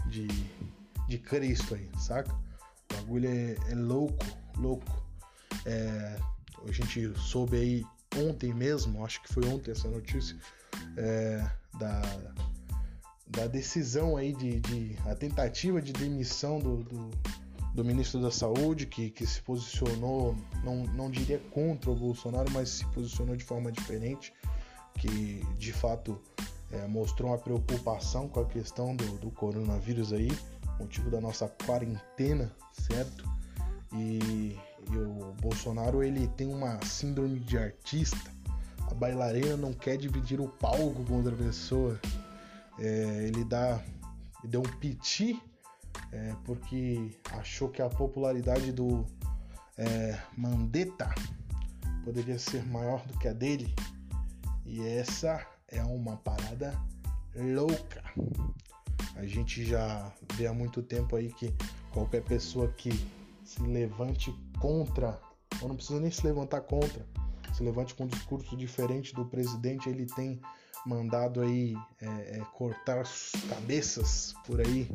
de, 0.09 0.27
de 1.07 1.17
Cristo 1.17 1.75
aí, 1.75 1.89
saca? 1.97 2.33
O 2.33 2.95
bagulho 2.95 3.29
é, 3.29 3.55
é 3.69 3.75
louco, 3.75 4.25
louco. 4.57 5.02
É, 5.65 6.19
a 6.67 6.71
gente 6.71 7.13
soube 7.19 7.57
aí 7.57 7.85
ontem 8.17 8.53
mesmo, 8.53 9.03
acho 9.05 9.21
que 9.21 9.33
foi 9.33 9.45
ontem 9.47 9.71
essa 9.71 9.87
notícia, 9.87 10.37
é, 10.97 11.45
da, 11.79 12.01
da 13.27 13.47
decisão 13.47 14.15
aí 14.17 14.33
de, 14.33 14.59
de, 14.59 14.97
a 15.05 15.15
tentativa 15.15 15.81
de 15.81 15.91
demissão 15.93 16.59
do, 16.59 16.83
do, 16.83 17.11
do 17.73 17.85
ministro 17.85 18.21
da 18.21 18.31
Saúde, 18.31 18.85
que, 18.85 19.09
que 19.09 19.25
se 19.25 19.41
posicionou, 19.41 20.35
não, 20.63 20.83
não 20.93 21.09
diria 21.09 21.39
contra 21.51 21.89
o 21.89 21.95
Bolsonaro, 21.95 22.49
mas 22.51 22.69
se 22.69 22.85
posicionou 22.87 23.35
de 23.35 23.43
forma 23.43 23.71
diferente, 23.71 24.33
que 24.95 25.43
de 25.57 25.73
fato 25.73 26.21
é, 26.71 26.87
mostrou 26.87 27.31
uma 27.31 27.37
preocupação 27.37 28.27
com 28.27 28.39
a 28.39 28.45
questão 28.45 28.95
do, 28.95 29.17
do 29.17 29.31
coronavírus 29.31 30.13
aí, 30.13 30.31
motivo 30.79 31.09
da 31.09 31.19
nossa 31.19 31.47
quarentena, 31.65 32.51
certo? 32.71 33.27
E, 33.93 34.57
e 34.91 34.97
o 34.97 35.33
Bolsonaro 35.41 36.03
ele 36.03 36.27
tem 36.29 36.47
uma 36.47 36.83
síndrome 36.83 37.39
de 37.39 37.57
artista. 37.57 38.31
A 38.89 38.93
bailarina 38.93 39.57
não 39.57 39.73
quer 39.73 39.97
dividir 39.97 40.39
o 40.39 40.47
palco 40.47 41.03
com 41.05 41.15
outra 41.15 41.35
pessoa 41.35 41.99
é, 42.79 43.27
ele 43.27 43.43
dá 43.43 43.79
ele 44.43 44.51
deu 44.51 44.61
um 44.61 44.77
piti 44.79 45.41
é, 46.11 46.35
porque 46.43 47.11
achou 47.31 47.69
que 47.69 47.81
a 47.81 47.89
popularidade 47.89 48.71
do 48.71 49.05
é, 49.77 50.19
Mandetta 50.35 51.13
poderia 52.03 52.37
ser 52.37 52.65
maior 52.65 53.05
do 53.05 53.17
que 53.17 53.27
a 53.27 53.33
dele 53.33 53.73
e 54.65 54.81
essa 54.81 55.45
é 55.67 55.83
uma 55.83 56.17
parada 56.17 56.73
louca. 57.35 58.03
A 59.15 59.25
gente 59.25 59.65
já 59.65 60.11
vê 60.33 60.47
há 60.47 60.53
muito 60.53 60.81
tempo 60.81 61.15
aí 61.15 61.31
que 61.31 61.53
qualquer 61.91 62.23
pessoa 62.23 62.67
que 62.69 62.91
se 63.53 63.61
levante 63.61 64.33
contra, 64.59 65.19
ou 65.61 65.67
não 65.67 65.75
precisa 65.75 65.99
nem 65.99 66.09
se 66.09 66.25
levantar 66.25 66.61
contra, 66.61 67.05
se 67.53 67.63
levante 67.63 67.93
com 67.93 68.05
um 68.05 68.07
discurso 68.07 68.57
diferente 68.57 69.13
do 69.13 69.25
presidente, 69.25 69.89
ele 69.89 70.05
tem 70.07 70.41
mandado 70.85 71.41
aí 71.41 71.75
é, 72.01 72.37
é, 72.37 72.45
cortar 72.53 73.03
cabeças 73.47 74.33
por 74.45 74.59
aí, 74.59 74.89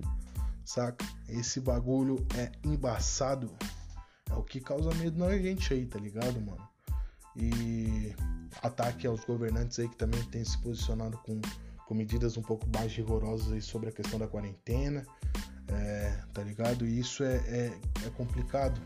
saca? 0.64 1.04
Esse 1.28 1.60
bagulho 1.60 2.26
é 2.36 2.50
embaçado. 2.64 3.50
É 4.30 4.34
o 4.34 4.42
que 4.42 4.60
causa 4.60 4.92
medo 4.94 5.18
na 5.18 5.38
gente 5.38 5.72
aí, 5.72 5.86
tá 5.86 5.98
ligado, 5.98 6.40
mano? 6.40 6.68
E 7.36 8.14
ataque 8.60 9.06
aos 9.06 9.24
governantes 9.24 9.78
aí 9.78 9.88
que 9.88 9.96
também 9.96 10.22
tem 10.24 10.44
se 10.44 10.58
posicionado 10.58 11.16
com, 11.18 11.40
com 11.86 11.94
medidas 11.94 12.36
um 12.36 12.42
pouco 12.42 12.66
mais 12.74 12.92
rigorosas 12.92 13.52
aí 13.52 13.62
sobre 13.62 13.88
a 13.88 13.92
questão 13.92 14.18
da 14.18 14.26
quarentena, 14.26 15.06
é, 15.68 16.18
tá 16.32 16.42
ligado? 16.42 16.86
E 16.86 16.98
isso 16.98 17.22
é, 17.22 17.36
é, 17.36 17.78
é 18.06 18.10
complicado. 18.16 18.80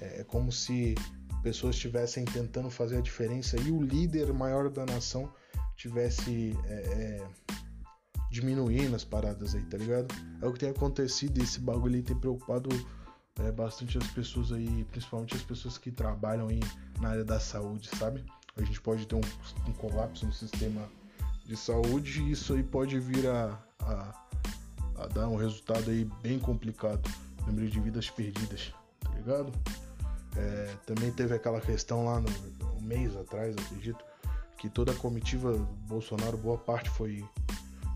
É, 0.00 0.20
é 0.20 0.24
como 0.24 0.50
se 0.50 0.94
pessoas 1.42 1.76
estivessem 1.76 2.24
tentando 2.24 2.70
fazer 2.70 2.98
a 2.98 3.00
diferença 3.00 3.60
e 3.60 3.70
o 3.70 3.80
líder 3.80 4.32
maior 4.32 4.68
da 4.68 4.84
nação 4.84 5.32
tivesse 5.76 6.56
é, 6.64 6.74
é, 6.74 7.26
diminuindo 8.30 8.94
as 8.94 9.04
paradas 9.04 9.54
aí, 9.54 9.62
tá 9.64 9.78
ligado? 9.78 10.12
É 10.42 10.46
o 10.46 10.52
que 10.52 10.58
tem 10.58 10.70
acontecido 10.70 11.38
e 11.38 11.42
esse 11.42 11.60
bagulho 11.60 12.02
tem 12.02 12.16
preocupado 12.16 12.68
é, 13.40 13.52
bastante 13.52 13.96
as 13.96 14.06
pessoas 14.08 14.52
aí, 14.52 14.84
principalmente 14.90 15.36
as 15.36 15.42
pessoas 15.42 15.78
que 15.78 15.90
trabalham 15.90 16.48
aí 16.48 16.60
na 17.00 17.10
área 17.10 17.24
da 17.24 17.38
saúde, 17.38 17.88
sabe? 17.96 18.24
A 18.56 18.62
gente 18.62 18.80
pode 18.80 19.06
ter 19.06 19.14
um, 19.14 19.20
um 19.68 19.72
colapso 19.72 20.26
no 20.26 20.32
sistema 20.32 20.82
de 21.46 21.56
saúde 21.56 22.20
e 22.22 22.32
isso 22.32 22.52
aí 22.54 22.62
pode 22.62 22.98
vir 22.98 23.26
a, 23.28 23.58
a, 23.80 24.26
a 24.98 25.06
dar 25.06 25.28
um 25.28 25.36
resultado 25.36 25.90
aí 25.90 26.04
bem 26.22 26.38
complicado, 26.38 27.08
número 27.46 27.68
de 27.68 27.80
vidas 27.80 28.10
perdidas, 28.10 28.72
tá 29.00 29.10
ligado? 29.10 29.52
É, 30.36 30.74
também 30.86 31.10
teve 31.12 31.34
aquela 31.34 31.60
questão 31.60 32.04
lá 32.04 32.20
no 32.20 32.80
mês 32.82 33.16
atrás, 33.16 33.56
acredito, 33.56 34.04
que 34.58 34.68
toda 34.68 34.92
a 34.92 34.94
comitiva 34.94 35.56
Bolsonaro, 35.86 36.36
boa 36.36 36.58
parte 36.58 36.90
foi, 36.90 37.24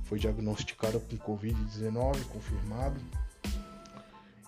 foi 0.04 0.18
diagnosticada 0.18 0.98
com 0.98 1.16
Covid-19, 1.18 2.24
confirmado. 2.28 3.00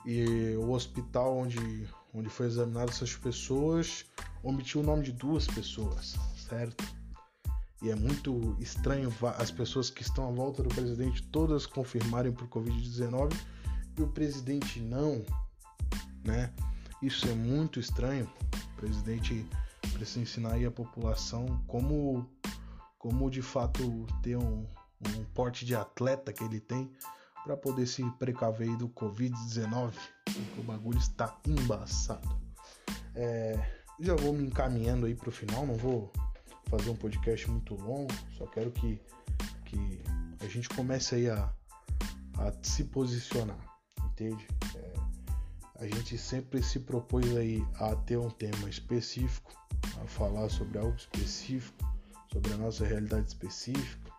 E 0.07 0.55
o 0.57 0.71
hospital 0.71 1.37
onde, 1.37 1.89
onde 2.15 2.29
foi 2.29 2.47
examinado 2.47 2.91
essas 2.91 3.15
pessoas 3.17 4.05
omitiu 4.43 4.81
o 4.81 4.85
nome 4.85 5.03
de 5.03 5.13
duas 5.13 5.47
pessoas, 5.47 6.15
certo? 6.37 6.85
E 7.85 7.91
é 7.91 7.95
muito 7.95 8.57
estranho 8.59 9.12
as 9.38 9.50
pessoas 9.50 9.91
que 9.91 10.00
estão 10.00 10.26
à 10.26 10.33
volta 10.33 10.62
do 10.62 10.71
presidente 10.71 11.23
todas 11.25 11.67
confirmarem 11.67 12.33
por 12.33 12.49
Covid-19 12.49 13.35
e 13.99 14.00
o 14.00 14.09
presidente 14.09 14.81
não, 14.81 15.23
né? 16.25 16.50
Isso 17.03 17.29
é 17.29 17.35
muito 17.35 17.79
estranho. 17.79 18.26
O 18.73 18.76
presidente 18.81 19.47
precisa 19.93 20.21
ensinar 20.21 20.53
aí 20.55 20.64
a 20.64 20.71
população 20.71 21.62
como, 21.67 22.26
como 22.99 23.31
de 23.31 23.43
fato 23.43 24.07
ter 24.23 24.38
um, 24.38 24.67
um 25.07 25.25
porte 25.35 25.67
de 25.67 25.76
atleta 25.76 26.33
que 26.33 26.43
ele 26.43 26.61
tem 26.61 26.91
para 27.45 27.55
poder 27.55 27.87
se 27.87 28.03
precaver 28.12 28.75
do 28.79 28.88
Covid-19, 28.88 29.93
porque 30.25 30.61
o 30.61 30.62
bagulho 30.64 30.99
está 30.99 31.37
embaçado. 31.47 32.35
É, 33.14 33.83
já 34.00 34.17
vou 34.17 34.33
me 34.33 34.47
encaminhando 34.47 35.05
aí 35.05 35.14
para 35.14 35.29
o 35.29 35.33
final, 35.33 35.67
não 35.67 35.76
vou 35.76 36.11
fazer 36.76 36.90
um 36.90 36.97
podcast 36.97 37.50
muito 37.50 37.75
longo, 37.76 38.12
só 38.37 38.47
quero 38.47 38.71
que, 38.73 39.00
que 39.64 40.02
a 40.40 40.49
gente 40.49 40.69
comece 40.69 41.14
aí 41.14 41.31
a, 41.31 41.52
a 42.38 42.52
se 42.62 42.85
posicionar, 42.85 43.59
entende? 44.07 44.47
É, 44.75 44.93
a 45.76 45.87
gente 45.87 46.19
sempre 46.19 46.62
se 46.62 46.81
propôs 46.81 47.37
aí 47.37 47.64
a 47.76 47.95
ter 47.95 48.16
um 48.16 48.28
tema 48.28 48.69
específico, 48.69 49.52
a 50.02 50.07
falar 50.07 50.49
sobre 50.49 50.78
algo 50.78 50.97
específico, 50.97 51.95
sobre 52.33 52.52
a 52.52 52.57
nossa 52.57 52.85
realidade 52.85 53.28
específica, 53.28 54.12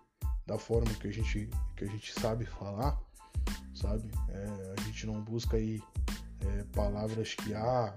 da 0.46 0.58
forma 0.58 0.94
que 0.94 1.08
a 1.08 1.12
gente, 1.12 1.50
que 1.76 1.84
a 1.84 1.88
gente 1.88 2.18
sabe 2.18 2.46
falar, 2.46 2.98
sabe? 3.74 4.10
É, 4.30 4.74
a 4.78 4.82
gente 4.84 5.06
não 5.06 5.22
busca 5.22 5.58
aí 5.58 5.82
é, 6.40 6.64
palavras 6.74 7.34
que 7.34 7.54
ah, 7.54 7.94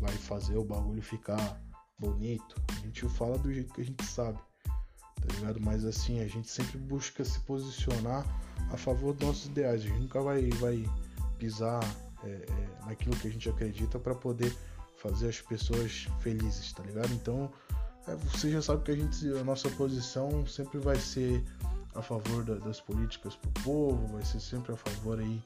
vai 0.00 0.12
fazer 0.12 0.56
o 0.56 0.64
bagulho 0.64 1.02
ficar 1.02 1.63
bonito. 1.98 2.60
A 2.70 2.80
gente 2.80 3.08
fala 3.08 3.38
do 3.38 3.52
jeito 3.52 3.72
que 3.72 3.80
a 3.80 3.84
gente 3.84 4.04
sabe, 4.04 4.38
tá 4.64 5.34
ligado? 5.34 5.60
Mas 5.60 5.84
assim, 5.84 6.20
a 6.20 6.26
gente 6.26 6.48
sempre 6.48 6.78
busca 6.78 7.24
se 7.24 7.38
posicionar 7.40 8.24
a 8.70 8.76
favor 8.76 9.14
dos 9.14 9.28
nossos 9.28 9.46
ideais. 9.46 9.82
A 9.82 9.84
gente 9.84 10.00
nunca 10.00 10.20
vai, 10.20 10.48
vai 10.50 10.84
pisar 11.38 11.82
é, 12.24 12.28
é, 12.28 12.86
naquilo 12.86 13.16
que 13.16 13.28
a 13.28 13.30
gente 13.30 13.48
acredita 13.48 13.98
para 13.98 14.14
poder 14.14 14.54
fazer 14.96 15.28
as 15.28 15.40
pessoas 15.40 16.08
felizes, 16.20 16.72
tá 16.72 16.82
ligado? 16.82 17.12
Então, 17.12 17.50
é, 18.06 18.16
você 18.16 18.50
já 18.50 18.62
sabe 18.62 18.82
que 18.82 18.90
a 18.90 18.96
gente, 18.96 19.28
a 19.28 19.44
nossa 19.44 19.68
posição 19.70 20.46
sempre 20.46 20.78
vai 20.78 20.96
ser 20.96 21.42
a 21.94 22.02
favor 22.02 22.44
da, 22.44 22.54
das 22.54 22.80
políticas 22.80 23.36
pro 23.36 23.50
povo, 23.62 24.06
vai 24.08 24.24
ser 24.24 24.40
sempre 24.40 24.72
a 24.72 24.76
favor 24.76 25.20
aí 25.20 25.42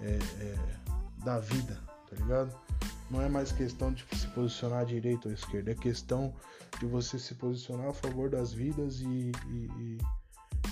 é, 0.00 0.18
é, 0.40 1.24
da 1.24 1.38
vida, 1.38 1.78
tá 2.08 2.16
ligado? 2.16 2.54
Não 3.10 3.22
é 3.22 3.28
mais 3.28 3.52
questão 3.52 3.92
de 3.92 4.04
se 4.16 4.26
posicionar 4.28 4.80
à 4.80 4.84
direita 4.84 5.28
ou 5.28 5.32
à 5.32 5.34
esquerda, 5.34 5.70
é 5.70 5.74
questão 5.74 6.34
de 6.78 6.86
você 6.86 7.18
se 7.18 7.34
posicionar 7.34 7.88
a 7.88 7.92
favor 7.92 8.28
das 8.28 8.52
vidas 8.52 9.00
e, 9.00 9.32
e, 9.48 9.70
e, 9.78 9.98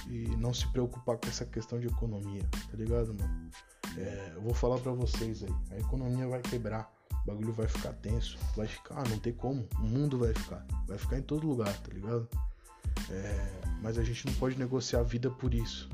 e 0.08 0.36
não 0.36 0.52
se 0.52 0.66
preocupar 0.68 1.16
com 1.16 1.28
essa 1.28 1.44
questão 1.44 1.80
de 1.80 1.86
economia, 1.86 2.42
tá 2.52 2.76
ligado, 2.76 3.14
mano? 3.14 3.50
É, 3.96 4.32
eu 4.34 4.42
vou 4.42 4.52
falar 4.52 4.78
para 4.78 4.92
vocês 4.92 5.42
aí, 5.42 5.54
a 5.70 5.78
economia 5.78 6.28
vai 6.28 6.42
quebrar, 6.42 6.92
o 7.22 7.26
bagulho 7.26 7.52
vai 7.52 7.66
ficar 7.66 7.94
tenso, 7.94 8.38
vai 8.54 8.66
ficar, 8.66 8.98
ah, 8.98 9.08
não 9.08 9.18
tem 9.18 9.32
como, 9.32 9.66
o 9.78 9.82
mundo 9.82 10.18
vai 10.18 10.34
ficar, 10.34 10.66
vai 10.86 10.98
ficar 10.98 11.18
em 11.18 11.22
todo 11.22 11.46
lugar, 11.46 11.74
tá 11.80 11.92
ligado? 11.92 12.28
É, 13.10 13.60
mas 13.80 13.98
a 13.98 14.04
gente 14.04 14.26
não 14.26 14.34
pode 14.34 14.58
negociar 14.58 15.00
a 15.00 15.02
vida 15.02 15.30
por 15.30 15.54
isso, 15.54 15.88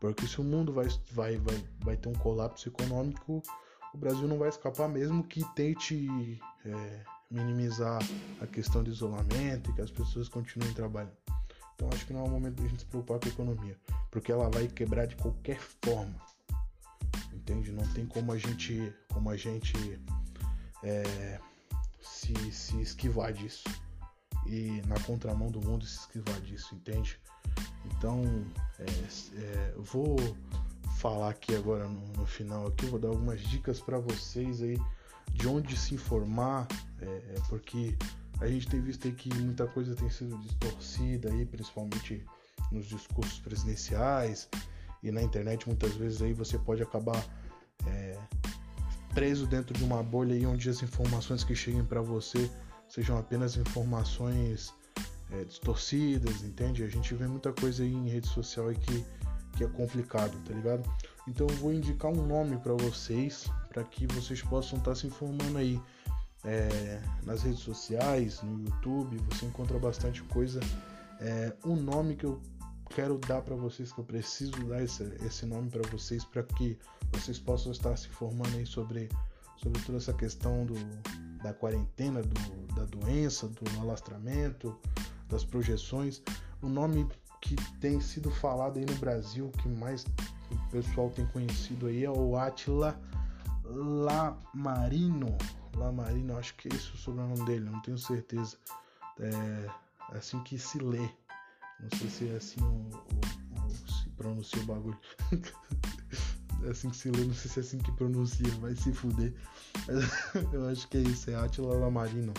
porque 0.00 0.26
se 0.26 0.40
o 0.40 0.44
mundo 0.44 0.72
vai, 0.72 0.86
vai, 1.10 1.36
vai, 1.38 1.64
vai 1.80 1.96
ter 1.96 2.08
um 2.08 2.14
colapso 2.14 2.68
econômico, 2.68 3.42
o 3.96 3.98
Brasil 3.98 4.28
não 4.28 4.38
vai 4.38 4.50
escapar 4.50 4.88
mesmo 4.88 5.24
que 5.24 5.42
tente 5.54 6.38
é, 6.64 7.00
minimizar 7.30 7.98
a 8.40 8.46
questão 8.46 8.84
de 8.84 8.90
isolamento 8.90 9.70
e 9.70 9.72
que 9.72 9.80
as 9.80 9.90
pessoas 9.90 10.28
continuem 10.28 10.72
trabalhando. 10.74 11.16
Então 11.74 11.88
acho 11.92 12.06
que 12.06 12.12
não 12.12 12.20
é 12.20 12.24
o 12.24 12.30
momento 12.30 12.56
de 12.56 12.66
a 12.66 12.68
gente 12.68 12.80
se 12.80 12.86
preocupar 12.86 13.18
com 13.18 13.26
a 13.26 13.32
economia, 13.32 13.76
porque 14.10 14.30
ela 14.30 14.50
vai 14.50 14.68
quebrar 14.68 15.06
de 15.06 15.16
qualquer 15.16 15.58
forma. 15.58 16.14
Entende? 17.32 17.72
Não 17.72 17.86
tem 17.94 18.06
como 18.06 18.32
a 18.32 18.38
gente, 18.38 18.92
como 19.08 19.30
a 19.30 19.36
gente 19.36 19.74
é, 20.82 21.40
se, 22.00 22.34
se 22.52 22.80
esquivar 22.80 23.32
disso 23.32 23.64
e 24.46 24.82
na 24.86 25.00
contramão 25.00 25.50
do 25.50 25.60
mundo 25.60 25.86
se 25.86 26.00
esquivar 26.00 26.38
disso, 26.42 26.74
entende? 26.74 27.18
Então, 27.86 28.22
é, 28.78 28.84
é, 29.40 29.74
vou 29.78 30.16
falar 31.06 31.30
aqui 31.30 31.54
agora 31.54 31.86
no, 31.86 32.00
no 32.18 32.26
final 32.26 32.66
aqui, 32.66 32.84
vou 32.86 32.98
dar 32.98 33.08
algumas 33.08 33.40
dicas 33.40 33.80
para 33.80 33.96
vocês 33.96 34.60
aí 34.60 34.76
de 35.32 35.46
onde 35.46 35.76
se 35.76 35.94
informar, 35.94 36.66
é, 37.00 37.04
é, 37.06 37.34
porque 37.48 37.96
a 38.40 38.48
gente 38.48 38.66
tem 38.66 38.80
visto 38.80 39.06
aí 39.06 39.12
que 39.12 39.32
muita 39.34 39.68
coisa 39.68 39.94
tem 39.94 40.10
sido 40.10 40.36
distorcida 40.38 41.30
aí, 41.30 41.46
principalmente 41.46 42.24
nos 42.72 42.86
discursos 42.86 43.38
presidenciais 43.38 44.48
e 45.00 45.12
na 45.12 45.22
internet 45.22 45.68
muitas 45.68 45.94
vezes 45.94 46.20
aí 46.22 46.32
você 46.32 46.58
pode 46.58 46.82
acabar 46.82 47.24
é, 47.86 48.18
preso 49.14 49.46
dentro 49.46 49.78
de 49.78 49.84
uma 49.84 50.02
bolha 50.02 50.34
aí 50.34 50.44
onde 50.44 50.68
as 50.68 50.82
informações 50.82 51.44
que 51.44 51.54
cheguem 51.54 51.84
para 51.84 52.02
você 52.02 52.50
sejam 52.88 53.16
apenas 53.16 53.56
informações 53.56 54.74
é, 55.30 55.44
distorcidas, 55.44 56.42
entende? 56.42 56.82
A 56.82 56.88
gente 56.88 57.14
vê 57.14 57.28
muita 57.28 57.52
coisa 57.52 57.84
aí 57.84 57.92
em 57.92 58.08
rede 58.08 58.26
social 58.26 58.66
aí 58.66 58.74
que 58.74 59.04
que 59.56 59.64
é 59.64 59.68
complicado, 59.68 60.38
tá 60.44 60.52
ligado? 60.52 60.88
Então 61.26 61.46
eu 61.48 61.56
vou 61.56 61.72
indicar 61.72 62.10
um 62.10 62.26
nome 62.26 62.56
para 62.58 62.74
vocês, 62.74 63.50
para 63.68 63.82
que 63.82 64.06
vocês 64.06 64.42
possam 64.42 64.78
estar 64.78 64.92
tá 64.92 64.94
se 64.94 65.06
informando 65.06 65.58
aí 65.58 65.80
é, 66.44 67.00
nas 67.24 67.42
redes 67.42 67.60
sociais, 67.60 68.40
no 68.42 68.60
YouTube, 68.62 69.18
você 69.30 69.46
encontra 69.46 69.78
bastante 69.78 70.22
coisa. 70.24 70.60
É, 71.20 71.52
um 71.64 71.74
nome 71.74 72.14
que 72.14 72.24
eu 72.24 72.40
quero 72.90 73.18
dar 73.18 73.42
para 73.42 73.56
vocês, 73.56 73.92
que 73.92 73.98
eu 73.98 74.04
preciso 74.04 74.52
dar 74.66 74.82
esse, 74.82 75.02
esse 75.24 75.46
nome 75.46 75.70
para 75.70 75.82
vocês, 75.90 76.24
para 76.24 76.42
que 76.42 76.78
vocês 77.12 77.38
possam 77.38 77.72
estar 77.72 77.96
se 77.96 78.08
informando 78.08 78.56
aí 78.56 78.66
sobre, 78.66 79.08
sobre 79.56 79.82
toda 79.82 79.98
essa 79.98 80.12
questão 80.12 80.64
do, 80.64 80.74
da 81.42 81.52
quarentena, 81.52 82.22
do, 82.22 82.74
da 82.74 82.84
doença, 82.84 83.48
do 83.48 83.80
alastramento, 83.80 84.78
das 85.28 85.44
projeções. 85.44 86.22
O 86.62 86.68
nome 86.68 87.08
que 87.40 87.56
tem 87.80 88.00
sido 88.00 88.30
falado 88.30 88.78
aí 88.78 88.84
no 88.84 88.94
Brasil, 88.96 89.50
que 89.62 89.68
mais 89.68 90.04
o 90.50 90.70
pessoal 90.70 91.10
tem 91.10 91.26
conhecido 91.26 91.86
aí 91.86 92.04
é 92.04 92.10
o 92.10 92.36
Atila 92.36 93.00
Lamarino. 93.64 95.36
Lamarino, 95.74 96.38
acho 96.38 96.54
que 96.56 96.68
é 96.68 96.74
esse 96.74 96.92
o 96.92 96.96
sobrenome 96.96 97.44
dele, 97.44 97.68
não 97.68 97.80
tenho 97.82 97.98
certeza. 97.98 98.56
É 99.18 99.70
assim 100.16 100.42
que 100.42 100.58
se 100.58 100.78
lê. 100.78 101.08
Não 101.80 101.98
sei 101.98 102.08
se 102.08 102.28
é 102.28 102.36
assim 102.36 102.60
o, 102.62 102.66
o, 102.66 103.66
o 103.66 103.70
se 103.70 104.08
pronuncia 104.10 104.62
o 104.62 104.66
bagulho. 104.66 104.98
é 106.64 106.70
assim 106.70 106.88
que 106.90 106.96
se 106.96 107.10
lê, 107.10 107.24
não 107.24 107.34
sei 107.34 107.50
se 107.50 107.58
é 107.60 107.62
assim 107.62 107.78
que 107.78 107.92
pronuncia, 107.92 108.50
vai 108.60 108.74
se 108.74 108.92
fuder. 108.92 109.34
eu 110.52 110.68
acho 110.68 110.88
que 110.88 110.98
é 110.98 111.00
isso, 111.00 111.30
é 111.30 111.34
Atila 111.34 111.74
Lamarino. 111.74 112.32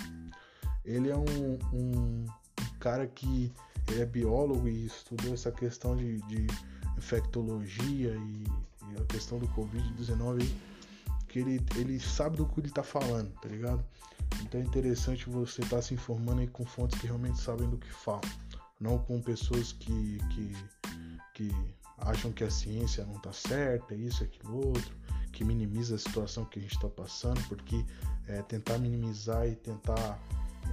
Ele 0.83 1.09
é 1.09 1.17
um, 1.17 1.59
um 1.73 2.25
cara 2.79 3.05
que 3.05 3.51
é 3.95 4.05
biólogo 4.05 4.67
e 4.67 4.85
estudou 4.85 5.33
essa 5.33 5.51
questão 5.51 5.95
de, 5.95 6.17
de 6.23 6.47
infectologia 6.97 8.15
e, 8.15 8.43
e, 8.91 9.01
a 9.01 9.05
questão 9.05 9.39
do 9.39 9.47
Covid-19, 9.49 10.47
que 11.27 11.39
ele, 11.39 11.61
ele 11.75 11.99
sabe 11.99 12.37
do 12.37 12.45
que 12.45 12.59
ele 12.59 12.67
está 12.67 12.83
falando, 12.83 13.31
tá 13.41 13.47
ligado? 13.49 13.83
Então 14.41 14.59
é 14.59 14.63
interessante 14.63 15.29
você 15.29 15.61
estar 15.61 15.77
tá 15.77 15.81
se 15.81 15.93
informando 15.93 16.41
aí 16.41 16.47
com 16.47 16.65
fontes 16.65 16.99
que 16.99 17.07
realmente 17.07 17.39
sabem 17.39 17.69
do 17.69 17.77
que 17.77 17.91
falam, 17.91 18.21
não 18.79 18.97
com 18.97 19.21
pessoas 19.21 19.71
que, 19.71 20.19
que, 20.29 20.55
que 21.33 21.51
acham 21.97 22.31
que 22.31 22.43
a 22.43 22.51
ciência 22.51 23.05
não 23.05 23.15
está 23.15 23.33
certa, 23.33 23.95
isso, 23.95 24.23
aquilo, 24.23 24.67
outro, 24.67 24.95
que 25.31 25.43
minimiza 25.43 25.95
a 25.95 25.99
situação 25.99 26.45
que 26.45 26.59
a 26.59 26.61
gente 26.61 26.75
está 26.75 26.89
passando, 26.89 27.41
porque 27.47 27.85
é, 28.27 28.41
tentar 28.43 28.77
minimizar 28.77 29.47
e 29.47 29.55
tentar 29.55 30.19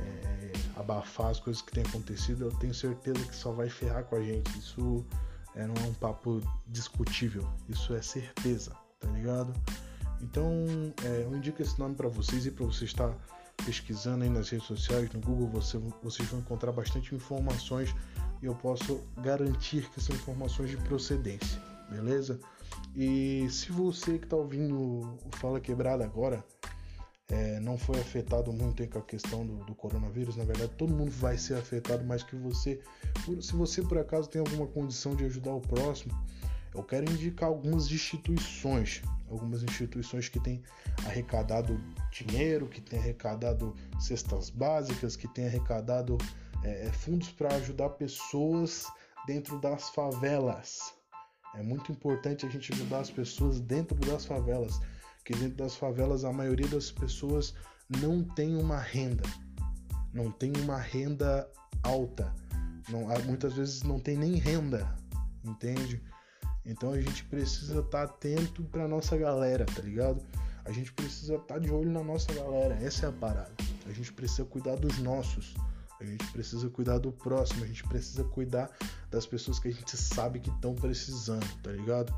é, 0.01 0.53
abafar 0.77 1.29
as 1.29 1.41
coisas 1.41 1.63
que 1.63 1.73
têm 1.73 1.85
acontecido, 1.85 2.45
eu 2.45 2.53
tenho 2.59 2.75
certeza 2.75 3.25
que 3.27 3.35
só 3.35 3.53
vai 3.53 3.69
ferrar 3.69 4.05
com 4.05 4.17
a 4.17 4.21
gente. 4.23 4.51
Isso 4.59 5.05
É, 5.57 5.69
não 5.69 5.75
é 5.85 5.87
um 5.87 5.95
papo 5.95 6.41
discutível, 6.67 7.49
isso 7.69 7.95
é 7.95 8.03
certeza, 8.03 8.73
tá 8.99 9.09
ligado? 9.11 9.53
Então, 10.21 10.51
é, 11.05 11.23
eu 11.23 11.37
indico 11.37 11.63
esse 11.63 11.79
nome 11.79 11.95
para 11.95 12.09
vocês 12.09 12.45
e 12.45 12.51
para 12.51 12.67
você 12.67 12.85
estar 12.85 13.15
pesquisando 13.65 14.25
aí 14.25 14.31
nas 14.31 14.51
redes 14.51 14.67
sociais, 14.67 15.09
no 15.13 15.21
Google, 15.21 15.47
você, 15.49 15.79
vocês 16.03 16.29
vão 16.29 16.41
encontrar 16.41 16.73
bastante 16.73 17.15
informações 17.15 17.95
e 18.43 18.47
eu 18.47 18.55
posso 18.57 19.01
garantir 19.23 19.89
que 19.91 20.01
são 20.01 20.17
informações 20.17 20.71
de 20.71 20.77
procedência, 20.77 21.63
beleza? 21.89 22.41
E 22.97 23.47
se 23.49 23.71
você 23.71 24.19
que 24.19 24.27
está 24.27 24.37
ouvindo 24.37 24.77
o 24.77 25.31
Fala 25.37 25.61
Quebrada 25.61 26.05
agora 26.05 26.45
é, 27.31 27.59
não 27.61 27.79
foi 27.79 27.99
afetado 27.99 28.53
muito 28.53 28.87
com 28.89 28.99
a 28.99 29.03
questão 29.03 29.47
do, 29.47 29.65
do, 29.65 29.75
coronavírus, 29.75 30.37
na 30.37 30.45
verdade 30.45 30.73
todo 30.77 30.95
mundo 30.95 31.11
vai 31.11 31.39
ser 31.39 31.55
afetado 31.55 32.05
mais 32.05 32.23
que 32.23 32.37
você. 32.37 32.81
Se 33.41 33.55
você 33.55 33.83
por 33.83 33.99
acaso 33.99 34.29
tem 34.29 34.41
alguma 34.41 34.67
condição 34.67 35.15
de 35.15 35.25
ajudar 35.25 35.53
o 35.53 35.61
próximo, 35.61 36.13
eu 36.75 36.83
quero 36.83 37.11
indicar 37.11 37.49
algumas 37.49 37.91
instituições, 37.91 39.01
algumas 39.31 39.63
instituições 39.63 40.29
que 40.29 40.41
têm 40.41 40.63
arrecadado 41.07 41.81
dinheiro, 42.11 42.69
que 42.69 42.81
têm 42.81 42.99
arrecadado 42.99 43.75
cestas 43.99 44.51
básicas, 44.51 45.17
que 45.17 45.29
têm 45.29 45.47
arrecadado 45.47 46.19
é, 46.63 46.89
é 46.89 46.93
fundos 46.93 47.31
para 47.31 47.55
ajudar 47.55 47.91
pessoas 47.91 48.87
dentro 49.27 49.59
das 49.61 49.89
favelas. 49.91 50.95
É 51.55 51.63
muito 51.63 51.93
importante 51.93 52.45
a 52.45 52.51
gente 52.51 52.73
ajudar 52.73 53.01
as 53.01 53.11
pessoas 53.11 53.61
dentro 53.61 53.97
das 54.01 54.27
favelas, 54.27 54.81
que 55.25 55.35
dentro 55.35 55.57
das 55.57 55.75
favelas 55.77 56.25
a 56.25 56.33
maioria 56.33 56.69
das 56.69 56.91
pessoas 56.91 57.55
não 57.89 58.23
tem 58.23 58.57
uma 58.57 58.79
renda, 58.79 59.23
não 60.13 60.31
tem 60.31 60.53
uma 60.63 60.79
renda 60.79 61.49
alta, 61.83 62.33
não, 62.89 63.07
muitas 63.25 63.55
vezes 63.55 63.83
não 63.83 63.99
tem 63.99 64.17
nem 64.17 64.35
renda, 64.35 64.95
entende? 65.45 66.03
Então 66.67 66.93
a 66.93 67.01
gente 67.01 67.25
precisa 67.25 67.81
estar 67.81 68.07
tá 68.07 68.13
atento 68.13 68.63
para 68.65 68.89
nossa 68.89 69.17
galera, 69.17 69.67
tá 69.67 69.83
ligado? 69.83 70.23
A 70.65 70.73
gente 70.73 70.93
precisa 70.93 71.35
estar 71.35 71.55
tá 71.55 71.59
de 71.59 71.71
olho 71.71 71.91
na 71.91 72.03
nossa 72.03 72.33
galera, 72.33 72.75
essa 72.83 73.07
é 73.07 73.09
a 73.09 73.13
parada. 73.13 73.53
A 73.87 73.93
gente 73.93 74.13
precisa 74.13 74.45
cuidar 74.45 74.77
dos 74.77 74.99
nossos. 74.99 75.55
A 76.05 76.11
gente 76.11 76.27
precisa 76.33 76.69
cuidar 76.69 76.99
do 76.99 77.11
próximo, 77.11 77.65
a 77.65 77.67
gente 77.67 77.85
precisa 77.85 78.25
cuidar 78.25 78.71
das 79.11 79.27
pessoas 79.27 79.59
que 79.59 79.69
a 79.69 79.73
gente 79.73 79.97
sabe 79.97 80.41
que 80.41 80.51
estão 80.51 80.75
precisando, 80.75 81.47
tá 81.63 81.71
ligado? 81.71 82.15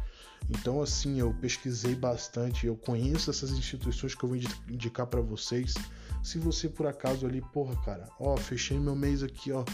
Então, 0.49 0.81
assim, 0.81 1.19
eu 1.19 1.35
pesquisei 1.35 1.95
bastante, 1.95 2.67
eu 2.67 2.77
conheço 2.77 3.31
essas 3.31 3.51
instituições 3.51 4.15
que 4.15 4.25
eu 4.25 4.29
vou 4.29 4.39
indicar 4.69 5.07
para 5.07 5.21
vocês. 5.21 5.75
Se 6.23 6.39
você 6.39 6.69
por 6.69 6.87
acaso 6.87 7.27
ali, 7.27 7.41
porra, 7.53 7.75
cara, 7.85 8.09
ó, 8.21 8.37
fechei 8.37 8.79
meu 8.79 8.95
mês 8.95 9.23
aqui, 9.23 9.53
ó, 9.53 9.65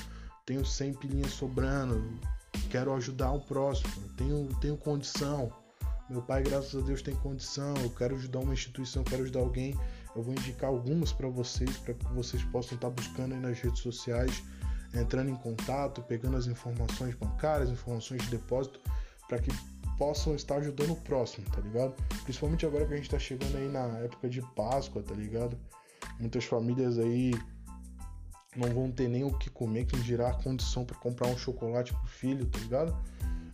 tenho 0.47 0.65
100 0.65 0.95
pilinhas 0.95 1.33
sobrando, 1.33 2.19
quero 2.71 2.93
ajudar 2.95 3.33
o 3.33 3.41
próximo, 3.41 3.91
tenho, 4.17 4.49
tenho 4.61 4.77
condição. 4.77 5.53
Meu 6.09 6.21
pai, 6.21 6.43
graças 6.43 6.75
a 6.75 6.85
Deus, 6.85 7.01
tem 7.01 7.15
condição. 7.15 7.75
Eu 7.83 7.89
quero 7.89 8.15
ajudar 8.17 8.41
uma 8.41 8.53
instituição, 8.53 9.03
quero 9.03 9.23
ajudar 9.23 9.41
alguém. 9.41 9.75
Eu 10.15 10.23
vou 10.23 10.35
indicar 10.35 10.69
algumas 10.69 11.13
para 11.13 11.29
vocês, 11.29 11.77
para 11.79 11.95
que 11.95 12.05
vocês 12.13 12.43
possam 12.45 12.75
estar 12.75 12.89
tá 12.89 12.95
buscando 12.95 13.35
aí 13.35 13.41
nas 13.41 13.59
redes 13.59 13.81
sociais, 13.81 14.43
entrando 14.95 15.31
em 15.31 15.37
contato, 15.37 16.03
pegando 16.03 16.37
as 16.37 16.47
informações 16.47 17.15
bancárias, 17.15 17.71
informações 17.71 18.23
de 18.23 18.31
depósito, 18.31 18.81
para 19.27 19.39
que 19.39 19.51
possam 19.97 20.35
estar 20.35 20.57
ajudando 20.57 20.93
o 20.93 20.97
próximo, 20.97 21.47
tá 21.51 21.61
ligado? 21.61 21.95
Principalmente 22.25 22.67
agora 22.67 22.87
que 22.87 22.93
a 22.93 22.97
gente 22.97 23.11
tá 23.11 23.19
chegando 23.19 23.57
aí 23.57 23.69
na 23.69 23.87
época 23.99 24.29
de 24.29 24.43
Páscoa, 24.55 25.03
tá 25.03 25.15
ligado? 25.15 25.57
Muitas 26.19 26.45
famílias 26.45 26.99
aí 26.99 27.33
não 28.57 28.69
vão 28.75 28.91
ter 28.91 29.09
nem 29.09 29.25
o 29.25 29.33
que 29.33 29.49
comer, 29.49 29.87
quem 29.87 30.01
dirá 30.01 30.31
a 30.31 30.35
condição 30.35 30.85
para 30.85 30.97
comprar 30.97 31.29
um 31.29 31.39
chocolate 31.39 31.93
pro 31.95 32.07
filho, 32.07 32.47
tá 32.47 32.59
ligado? 32.59 32.97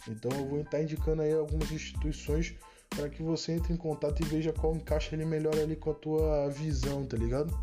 Então 0.08 0.30
eu 0.32 0.48
vou 0.48 0.60
estar 0.60 0.82
indicando 0.82 1.22
aí 1.22 1.32
algumas 1.32 1.70
instituições 1.70 2.54
para 2.90 3.08
que 3.08 3.22
você 3.22 3.52
entre 3.52 3.72
em 3.72 3.76
contato 3.76 4.22
e 4.22 4.26
veja 4.26 4.52
qual 4.52 4.74
encaixa 4.74 5.14
ele 5.14 5.24
melhor 5.24 5.54
ali 5.56 5.76
com 5.76 5.90
a 5.90 5.94
tua 5.94 6.48
visão, 6.48 7.04
tá 7.04 7.16
ligado? 7.16 7.56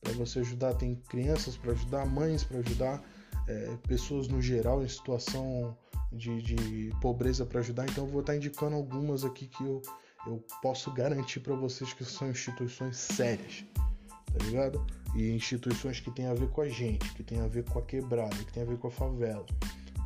Para 0.00 0.12
você 0.14 0.40
ajudar, 0.40 0.74
tem 0.74 0.94
crianças 1.08 1.56
para 1.56 1.72
ajudar, 1.72 2.06
mães 2.06 2.42
para 2.42 2.58
ajudar, 2.58 3.02
é, 3.46 3.76
pessoas 3.86 4.28
no 4.28 4.40
geral 4.40 4.82
em 4.82 4.88
situação 4.88 5.76
de, 6.12 6.42
de 6.42 6.90
pobreza 7.00 7.44
para 7.44 7.60
ajudar. 7.60 7.84
Então 7.84 8.04
eu 8.04 8.10
vou 8.10 8.20
estar 8.20 8.36
indicando 8.36 8.76
algumas 8.76 9.24
aqui 9.24 9.46
que 9.46 9.62
eu, 9.62 9.82
eu 10.26 10.42
posso 10.62 10.90
garantir 10.92 11.40
para 11.40 11.54
vocês 11.54 11.92
que 11.92 12.04
são 12.04 12.30
instituições 12.30 12.96
sérias, 12.96 13.64
tá 13.76 14.44
ligado? 14.44 14.84
e 15.14 15.30
instituições 15.30 16.00
que 16.00 16.10
têm 16.10 16.26
a 16.26 16.34
ver 16.34 16.48
com 16.48 16.60
a 16.60 16.68
gente, 16.68 17.08
que 17.14 17.22
tem 17.22 17.40
a 17.40 17.46
ver 17.46 17.64
com 17.64 17.78
a 17.78 17.82
quebrada, 17.82 18.36
que 18.36 18.52
tem 18.52 18.62
a 18.62 18.66
ver 18.66 18.78
com 18.78 18.88
a 18.88 18.90
favela, 18.90 19.44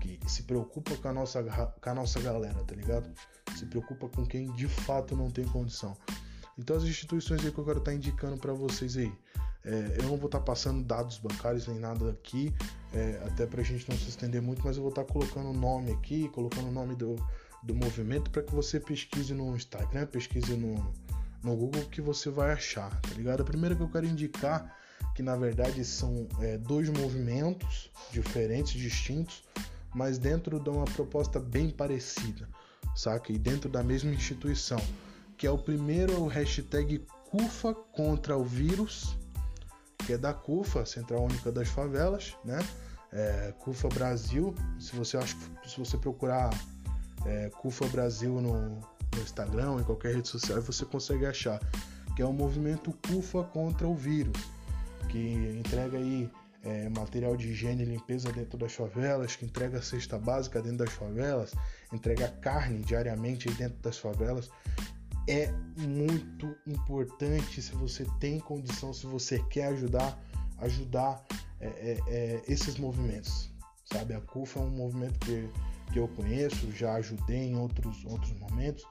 que 0.04 0.30
se 0.30 0.42
preocupa 0.42 0.96
com 0.96 1.08
a 1.08 1.12
nossa, 1.12 1.42
com 1.42 1.90
a 1.90 1.94
nossa 1.94 2.20
galera, 2.20 2.62
tá 2.64 2.74
ligado? 2.74 3.10
Se 3.56 3.66
preocupa 3.66 4.08
com 4.08 4.26
quem 4.26 4.52
de 4.52 4.68
fato 4.68 5.16
não 5.16 5.30
tem 5.30 5.44
condição. 5.44 5.96
Então 6.58 6.76
as 6.76 6.84
instituições 6.84 7.44
aí 7.44 7.50
que 7.50 7.58
eu 7.58 7.64
quero 7.64 7.78
estar 7.78 7.90
tá 7.90 7.96
indicando 7.96 8.36
para 8.36 8.52
vocês 8.52 8.96
aí, 8.96 9.12
é, 9.64 9.96
eu 9.98 10.02
não 10.04 10.16
vou 10.16 10.26
estar 10.26 10.38
tá 10.38 10.44
passando 10.44 10.84
dados 10.84 11.18
bancários 11.18 11.66
nem 11.66 11.78
nada 11.78 12.10
aqui, 12.10 12.54
é, 12.92 13.22
até 13.26 13.46
para 13.46 13.60
a 13.60 13.64
gente 13.64 13.88
não 13.88 13.96
se 13.96 14.08
estender 14.08 14.40
muito, 14.40 14.62
mas 14.64 14.76
eu 14.76 14.82
vou 14.82 14.90
estar 14.90 15.04
tá 15.04 15.12
colocando 15.12 15.50
o 15.50 15.54
nome 15.54 15.90
aqui, 15.92 16.28
colocando 16.28 16.68
o 16.68 16.72
nome 16.72 16.94
do, 16.94 17.16
do 17.62 17.74
movimento 17.74 18.30
para 18.30 18.42
que 18.42 18.54
você 18.54 18.78
pesquise 18.78 19.32
no 19.34 19.56
Instagram, 19.56 20.06
pesquise 20.06 20.54
no, 20.54 20.92
no 21.42 21.56
Google 21.56 21.84
que 21.86 22.00
você 22.00 22.30
vai 22.30 22.52
achar, 22.52 22.90
tá 23.00 23.14
ligado? 23.14 23.40
A 23.40 23.44
primeira 23.44 23.74
que 23.74 23.82
eu 23.82 23.88
quero 23.88 24.06
indicar 24.06 24.78
que 25.14 25.22
na 25.22 25.36
verdade 25.36 25.84
são 25.84 26.26
é, 26.40 26.58
dois 26.58 26.88
movimentos 26.88 27.90
diferentes, 28.10 28.72
distintos, 28.72 29.44
mas 29.94 30.18
dentro 30.18 30.58
de 30.58 30.68
uma 30.68 30.84
proposta 30.84 31.38
bem 31.38 31.70
parecida, 31.70 32.48
saca? 32.94 33.32
E 33.32 33.38
dentro 33.38 33.68
da 33.68 33.82
mesma 33.82 34.12
instituição, 34.12 34.80
que 35.36 35.46
é 35.46 35.50
o 35.50 35.58
primeiro 35.58 36.20
o 36.20 36.26
hashtag 36.26 37.04
CUFA 37.30 37.74
contra 37.74 38.36
o 38.36 38.44
vírus, 38.44 39.16
que 39.98 40.12
é 40.12 40.18
da 40.18 40.34
CUFA, 40.34 40.84
Central 40.84 41.24
Única 41.24 41.50
das 41.50 41.68
Favelas, 41.68 42.36
né? 42.44 42.58
É, 43.12 43.54
CUFA 43.60 43.88
Brasil, 43.88 44.54
se 44.78 44.94
você 44.96 45.16
acha, 45.16 45.36
se 45.66 45.78
você 45.78 45.96
procurar 45.96 46.50
é, 47.24 47.48
CUFA 47.50 47.86
Brasil 47.86 48.40
no, 48.40 48.80
no 48.80 49.22
Instagram 49.22 49.80
em 49.80 49.84
qualquer 49.84 50.16
rede 50.16 50.28
social, 50.28 50.60
você 50.60 50.84
consegue 50.84 51.24
achar 51.24 51.60
que 52.16 52.22
é 52.22 52.26
o 52.26 52.32
movimento 52.32 52.92
CUFA 53.08 53.44
contra 53.44 53.86
o 53.86 53.94
vírus 53.94 54.54
que 55.08 55.18
entrega 55.56 55.96
aí 55.98 56.28
é, 56.64 56.88
material 56.88 57.36
de 57.36 57.48
higiene 57.48 57.82
e 57.82 57.86
limpeza 57.86 58.32
dentro 58.32 58.58
das 58.58 58.72
favelas, 58.72 59.36
que 59.36 59.44
entrega 59.44 59.82
cesta 59.82 60.18
básica 60.18 60.62
dentro 60.62 60.78
das 60.78 60.92
favelas, 60.92 61.52
entrega 61.92 62.28
carne 62.28 62.80
diariamente 62.80 63.50
dentro 63.52 63.78
das 63.82 63.98
favelas. 63.98 64.50
É 65.28 65.50
muito 65.78 66.54
importante 66.66 67.62
se 67.62 67.72
você 67.72 68.06
tem 68.18 68.38
condição, 68.40 68.92
se 68.92 69.06
você 69.06 69.38
quer 69.50 69.66
ajudar, 69.68 70.18
ajudar 70.58 71.24
é, 71.60 71.66
é, 71.66 71.98
é 72.06 72.42
esses 72.48 72.76
movimentos. 72.76 73.50
Sabe, 73.84 74.14
a 74.14 74.20
CUFA 74.20 74.60
é 74.60 74.62
um 74.62 74.70
movimento 74.70 75.18
que, 75.20 75.48
que 75.92 75.98
eu 75.98 76.08
conheço, 76.08 76.72
já 76.72 76.94
ajudei 76.94 77.50
em 77.50 77.56
outros, 77.56 78.04
outros 78.06 78.32
momentos. 78.38 78.84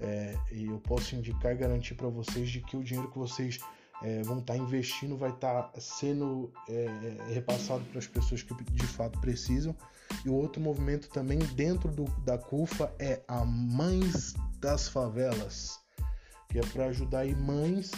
É, 0.00 0.36
e 0.52 0.66
eu 0.66 0.78
posso 0.78 1.16
indicar 1.16 1.52
e 1.52 1.56
garantir 1.56 1.94
para 1.94 2.08
vocês 2.08 2.48
de 2.48 2.60
que 2.60 2.76
o 2.76 2.84
dinheiro 2.84 3.10
que 3.10 3.18
vocês 3.18 3.58
é, 4.02 4.22
vão 4.22 4.38
estar 4.38 4.54
tá 4.54 4.58
investindo, 4.58 5.16
vai 5.16 5.30
estar 5.30 5.62
tá 5.64 5.80
sendo 5.80 6.52
é, 6.68 6.84
é, 6.84 7.32
repassado 7.32 7.84
para 7.86 7.98
as 7.98 8.06
pessoas 8.06 8.42
que 8.42 8.54
de 8.54 8.86
fato 8.86 9.18
precisam. 9.20 9.74
E 10.24 10.28
o 10.28 10.34
outro 10.34 10.60
movimento 10.60 11.08
também 11.08 11.38
dentro 11.38 11.90
do, 11.90 12.04
da 12.22 12.38
CUFA 12.38 12.92
é 12.98 13.22
a 13.28 13.44
Mães 13.44 14.34
das 14.58 14.88
Favelas, 14.88 15.78
que 16.48 16.58
é 16.58 16.62
para 16.62 16.86
ajudar 16.86 17.20
aí 17.20 17.34
mães 17.34 17.90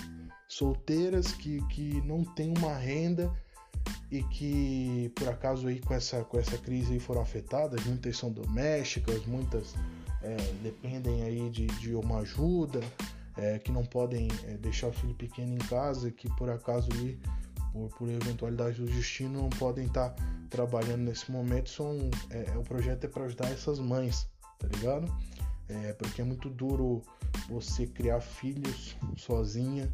solteiras 0.49 1.33
que, 1.33 1.65
que 1.69 2.01
não 2.03 2.25
têm 2.25 2.53
uma 2.59 2.77
renda 2.77 3.33
e 4.11 4.23
que 4.25 5.13
por 5.15 5.29
acaso 5.29 5.69
aí 5.69 5.81
com 5.81 5.95
essa, 5.95 6.25
com 6.25 6.39
essa 6.39 6.59
crise 6.59 6.95
aí 6.95 6.99
foram 6.99 7.23
afetadas, 7.23 7.85
muitas 7.85 8.17
são 8.17 8.33
domésticas, 8.33 9.25
muitas 9.27 9.75
é, 10.23 10.37
dependem 10.63 11.23
aí 11.23 11.49
de, 11.51 11.67
de 11.67 11.95
uma 11.95 12.19
ajuda, 12.19 12.81
é, 13.37 13.59
que 13.59 13.71
não 13.71 13.85
podem 13.85 14.29
é, 14.45 14.57
deixar 14.57 14.89
o 14.89 14.93
filho 14.93 15.15
pequeno 15.15 15.55
em 15.55 15.59
casa, 15.59 16.11
que 16.11 16.29
por 16.37 16.51
acaso 16.51 16.89
ali, 16.93 17.19
por, 17.73 17.89
por 17.91 18.09
eventualidade 18.09 18.81
do 18.81 18.87
destino, 18.87 19.43
não 19.43 19.51
podem 19.51 19.87
estar 19.87 20.11
tá 20.11 20.25
trabalhando 20.49 21.03
nesse 21.03 21.31
momento. 21.31 21.71
São, 21.71 22.11
é, 22.31 22.57
o 22.57 22.63
projeto 22.63 23.05
é 23.05 23.09
para 23.09 23.25
ajudar 23.25 23.51
essas 23.51 23.79
mães, 23.79 24.29
tá 24.59 24.67
ligado? 24.69 25.13
É, 25.69 25.93
porque 25.93 26.21
é 26.21 26.25
muito 26.25 26.51
duro 26.51 27.03
você 27.49 27.87
criar 27.87 28.21
filhos 28.21 28.97
sozinha 29.17 29.89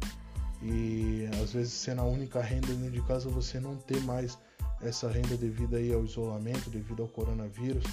e 0.61 1.29
às 1.41 1.53
vezes 1.53 1.71
sendo 1.73 2.01
a 2.01 2.05
única 2.05 2.41
renda 2.41 2.67
dentro 2.67 2.91
de 2.91 3.01
casa 3.03 3.29
você 3.29 3.59
não 3.59 3.75
ter 3.75 4.01
mais 4.01 4.39
essa 4.81 5.07
renda 5.07 5.37
devido 5.37 5.75
aí 5.75 5.93
ao 5.93 6.03
isolamento, 6.03 6.69
devido 6.71 7.03
ao 7.03 7.07
coronavírus 7.07 7.83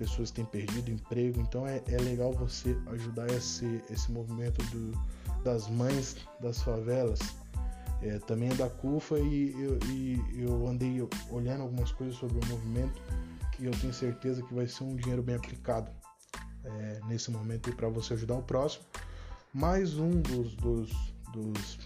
pessoas 0.00 0.30
têm 0.30 0.46
perdido 0.46 0.90
emprego, 0.90 1.38
então 1.42 1.66
é, 1.66 1.82
é 1.86 1.98
legal 1.98 2.32
você 2.32 2.74
ajudar 2.86 3.30
esse, 3.32 3.84
esse 3.90 4.10
movimento 4.10 4.64
do, 4.70 4.98
das 5.44 5.68
mães 5.68 6.16
das 6.40 6.62
favelas. 6.62 7.20
É, 8.00 8.18
também 8.20 8.48
é 8.48 8.54
da 8.54 8.70
CUFA 8.70 9.18
e 9.18 9.52
eu, 9.62 9.78
e 9.90 10.18
eu 10.38 10.66
andei 10.66 11.06
olhando 11.30 11.64
algumas 11.64 11.92
coisas 11.92 12.16
sobre 12.16 12.38
o 12.38 12.48
movimento 12.48 13.02
e 13.58 13.66
eu 13.66 13.72
tenho 13.72 13.92
certeza 13.92 14.42
que 14.42 14.54
vai 14.54 14.66
ser 14.66 14.84
um 14.84 14.96
dinheiro 14.96 15.22
bem 15.22 15.36
aplicado, 15.36 15.90
é, 16.64 17.00
nesse 17.06 17.30
momento 17.30 17.70
para 17.76 17.90
você 17.90 18.14
ajudar 18.14 18.36
o 18.36 18.42
próximo. 18.42 18.86
Mais 19.52 19.98
um 19.98 20.22
dos, 20.22 20.54
dos, 20.54 20.90
dos, 21.34 21.78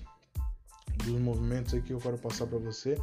dos 0.98 1.20
movimentos 1.20 1.74
aqui 1.74 1.88
que 1.88 1.92
eu 1.92 1.98
quero 1.98 2.18
passar 2.18 2.46
para 2.46 2.58
você 2.58 2.96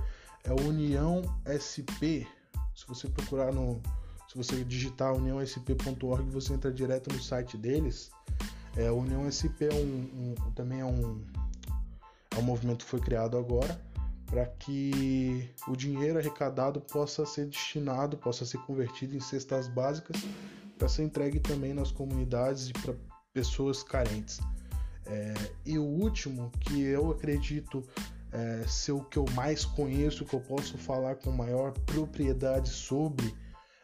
é 0.46 0.54
o 0.54 0.70
União 0.70 1.22
SP. 1.44 2.26
Se 2.74 2.88
você 2.88 3.10
procurar 3.10 3.52
no. 3.52 3.82
Se 4.32 4.38
você 4.38 4.64
digitar 4.64 5.14
uniãosp.org, 5.14 6.30
você 6.30 6.54
entra 6.54 6.72
direto 6.72 7.14
no 7.14 7.22
site 7.22 7.58
deles. 7.58 8.10
É, 8.78 8.88
a 8.88 8.94
União 8.94 9.28
SP 9.28 9.68
é 9.68 9.74
um, 9.74 10.34
um, 10.40 10.52
também 10.56 10.80
é 10.80 10.86
um, 10.86 11.22
é 12.34 12.40
um 12.40 12.42
movimento 12.42 12.86
que 12.86 12.90
foi 12.90 13.02
criado 13.02 13.38
agora 13.38 13.78
para 14.26 14.46
que 14.46 15.50
o 15.68 15.76
dinheiro 15.76 16.18
arrecadado 16.18 16.80
possa 16.80 17.26
ser 17.26 17.48
destinado, 17.48 18.16
possa 18.16 18.46
ser 18.46 18.60
convertido 18.60 19.18
em 19.18 19.20
cestas 19.20 19.68
básicas 19.68 20.16
para 20.78 20.88
ser 20.88 21.04
entregue 21.04 21.42
também 21.42 21.74
nas 21.74 21.92
comunidades 21.92 22.70
e 22.70 22.72
para 22.72 22.96
pessoas 23.34 23.84
carentes. 23.84 24.40
É, 25.08 25.34
e 25.66 25.78
o 25.78 25.84
último, 25.84 26.50
que 26.62 26.80
eu 26.80 27.12
acredito 27.12 27.84
é, 28.32 28.64
ser 28.66 28.94
o 28.94 29.04
que 29.04 29.18
eu 29.18 29.26
mais 29.34 29.66
conheço, 29.66 30.24
que 30.24 30.34
eu 30.34 30.40
posso 30.40 30.78
falar 30.78 31.16
com 31.16 31.32
maior 31.32 31.74
propriedade 31.86 32.70
sobre, 32.70 33.36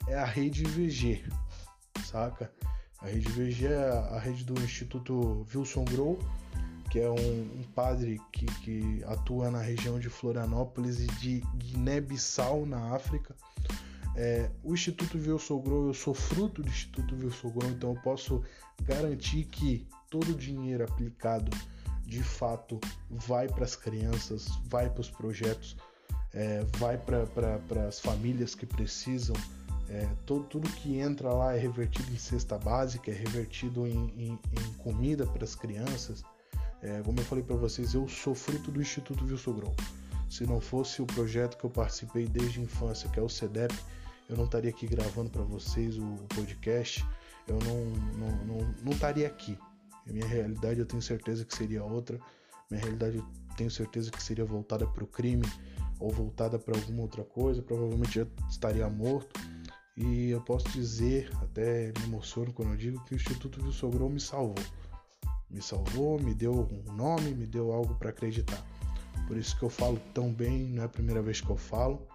é 0.08 0.16
a 0.16 0.26
rede 0.26 0.64
VG, 0.64 1.24
saca? 2.06 2.52
A 3.00 3.08
rede 3.08 3.30
VG 3.30 3.68
é 3.68 3.90
a 4.12 4.20
rede 4.20 4.44
do 4.44 4.60
Instituto 4.62 5.46
Wilson 5.54 5.86
Grow, 5.86 6.20
que 6.90 7.00
é 7.00 7.10
um, 7.10 7.42
um 7.60 7.64
padre 7.76 8.20
que, 8.32 8.46
que, 8.46 9.04
atua 9.06 9.52
na 9.52 9.62
região 9.62 10.00
de 10.00 10.10
Florianópolis 10.10 11.00
e 11.00 11.08
de 11.08 11.44
Guiné-Bissau, 11.58 12.66
na 12.66 12.96
África. 12.96 13.36
É, 14.16 14.50
o 14.64 14.74
Instituto 14.74 15.18
Vilsogrou, 15.20 15.88
eu 15.88 15.94
sou 15.94 16.14
fruto 16.14 16.64
do 16.64 16.70
Instituto 16.70 17.16
Vilsogrou, 17.16 17.70
então 17.70 17.94
eu 17.94 18.02
posso 18.02 18.44
garantir 18.82 19.44
que 19.44 19.88
todo 20.10 20.32
o 20.32 20.36
dinheiro 20.36 20.84
aplicado 20.84 21.56
de 22.04 22.24
fato 22.24 22.80
vai 23.10 23.48
para 23.48 23.66
as 23.66 23.76
crianças, 23.76 24.48
vai 24.66 24.90
para 24.90 25.02
os 25.02 25.12
projetos, 25.12 25.76
é, 26.34 26.66
vai 26.78 26.98
para 26.98 27.88
as 27.88 28.00
famílias 28.00 28.56
que 28.56 28.66
precisam. 28.66 29.36
É, 29.90 30.08
todo, 30.26 30.44
tudo 30.46 30.70
que 30.70 30.98
entra 30.98 31.32
lá 31.32 31.56
é 31.56 31.60
revertido 31.60 32.12
em 32.12 32.18
cesta 32.18 32.58
básica, 32.58 33.10
é 33.10 33.14
revertido 33.14 33.88
em, 33.88 34.10
em, 34.18 34.40
em 34.52 34.74
comida 34.78 35.26
para 35.26 35.44
as 35.44 35.56
crianças. 35.56 36.24
É, 36.82 37.02
como 37.04 37.20
eu 37.20 37.24
falei 37.24 37.44
para 37.44 37.56
vocês, 37.56 37.94
eu 37.94 38.08
sou 38.08 38.36
fruto 38.36 38.70
do 38.70 38.82
Instituto 38.82 39.26
Wilson 39.26 39.74
Se 40.30 40.46
não 40.46 40.60
fosse 40.60 41.02
o 41.02 41.06
projeto 41.06 41.58
que 41.58 41.64
eu 41.64 41.70
participei 41.70 42.28
desde 42.28 42.60
a 42.60 42.64
infância, 42.64 43.10
que 43.10 43.20
é 43.20 43.24
o 43.24 43.30
CEDEP, 43.30 43.74
eu 44.30 44.36
não 44.36 44.46
estaria 44.46 44.70
aqui 44.70 44.86
gravando 44.88 45.30
para 45.30 45.44
vocês 45.44 45.98
o 45.98 46.18
podcast, 46.36 47.06
eu 47.48 47.58
não, 47.60 47.86
não, 48.20 48.46
não, 48.46 48.76
não 48.84 48.92
estaria 48.92 49.26
aqui. 49.26 49.58
A 50.08 50.12
minha 50.12 50.28
realidade 50.28 50.80
eu 50.80 50.86
tenho 50.86 51.02
certeza 51.02 51.46
que 51.46 51.56
seria 51.56 51.84
outra, 51.84 52.20
minha 52.70 52.82
realidade 52.82 53.18
eu 53.18 53.26
tenho 53.56 53.72
certeza 53.72 54.12
que 54.12 54.22
seria 54.22 54.44
voltada 54.44 54.86
para 54.86 55.04
o 55.04 55.08
crime 55.08 55.46
ou 56.00 56.12
voltada 56.12 56.60
para 56.60 56.78
alguma 56.78 57.02
outra 57.02 57.24
coisa, 57.24 57.62
provavelmente 57.62 58.20
já 58.20 58.28
estaria 58.50 58.88
morto. 58.90 59.40
E 59.98 60.30
eu 60.30 60.40
posso 60.42 60.70
dizer, 60.70 61.30
até 61.42 61.92
me 61.98 62.06
emociono 62.06 62.54
quando 62.54 62.70
eu 62.72 62.78
digo 62.78 63.04
que 63.04 63.14
o 63.14 63.16
Instituto 63.16 63.64
Wilson 63.66 63.90
me 64.10 64.20
salvou 64.20 64.64
me 65.50 65.62
salvou, 65.62 66.20
me 66.20 66.34
deu 66.34 66.68
um 66.72 66.94
nome, 66.94 67.32
me 67.32 67.46
deu 67.46 67.72
algo 67.72 67.96
para 67.96 68.10
acreditar. 68.10 68.62
Por 69.28 69.38
isso 69.38 69.58
que 69.58 69.64
eu 69.64 69.70
falo 69.70 70.00
tão 70.14 70.32
bem, 70.34 70.70
não 70.70 70.84
é 70.84 70.86
a 70.86 70.90
primeira 70.90 71.22
vez 71.22 71.42
que 71.42 71.50
eu 71.50 71.58
falo 71.58 72.08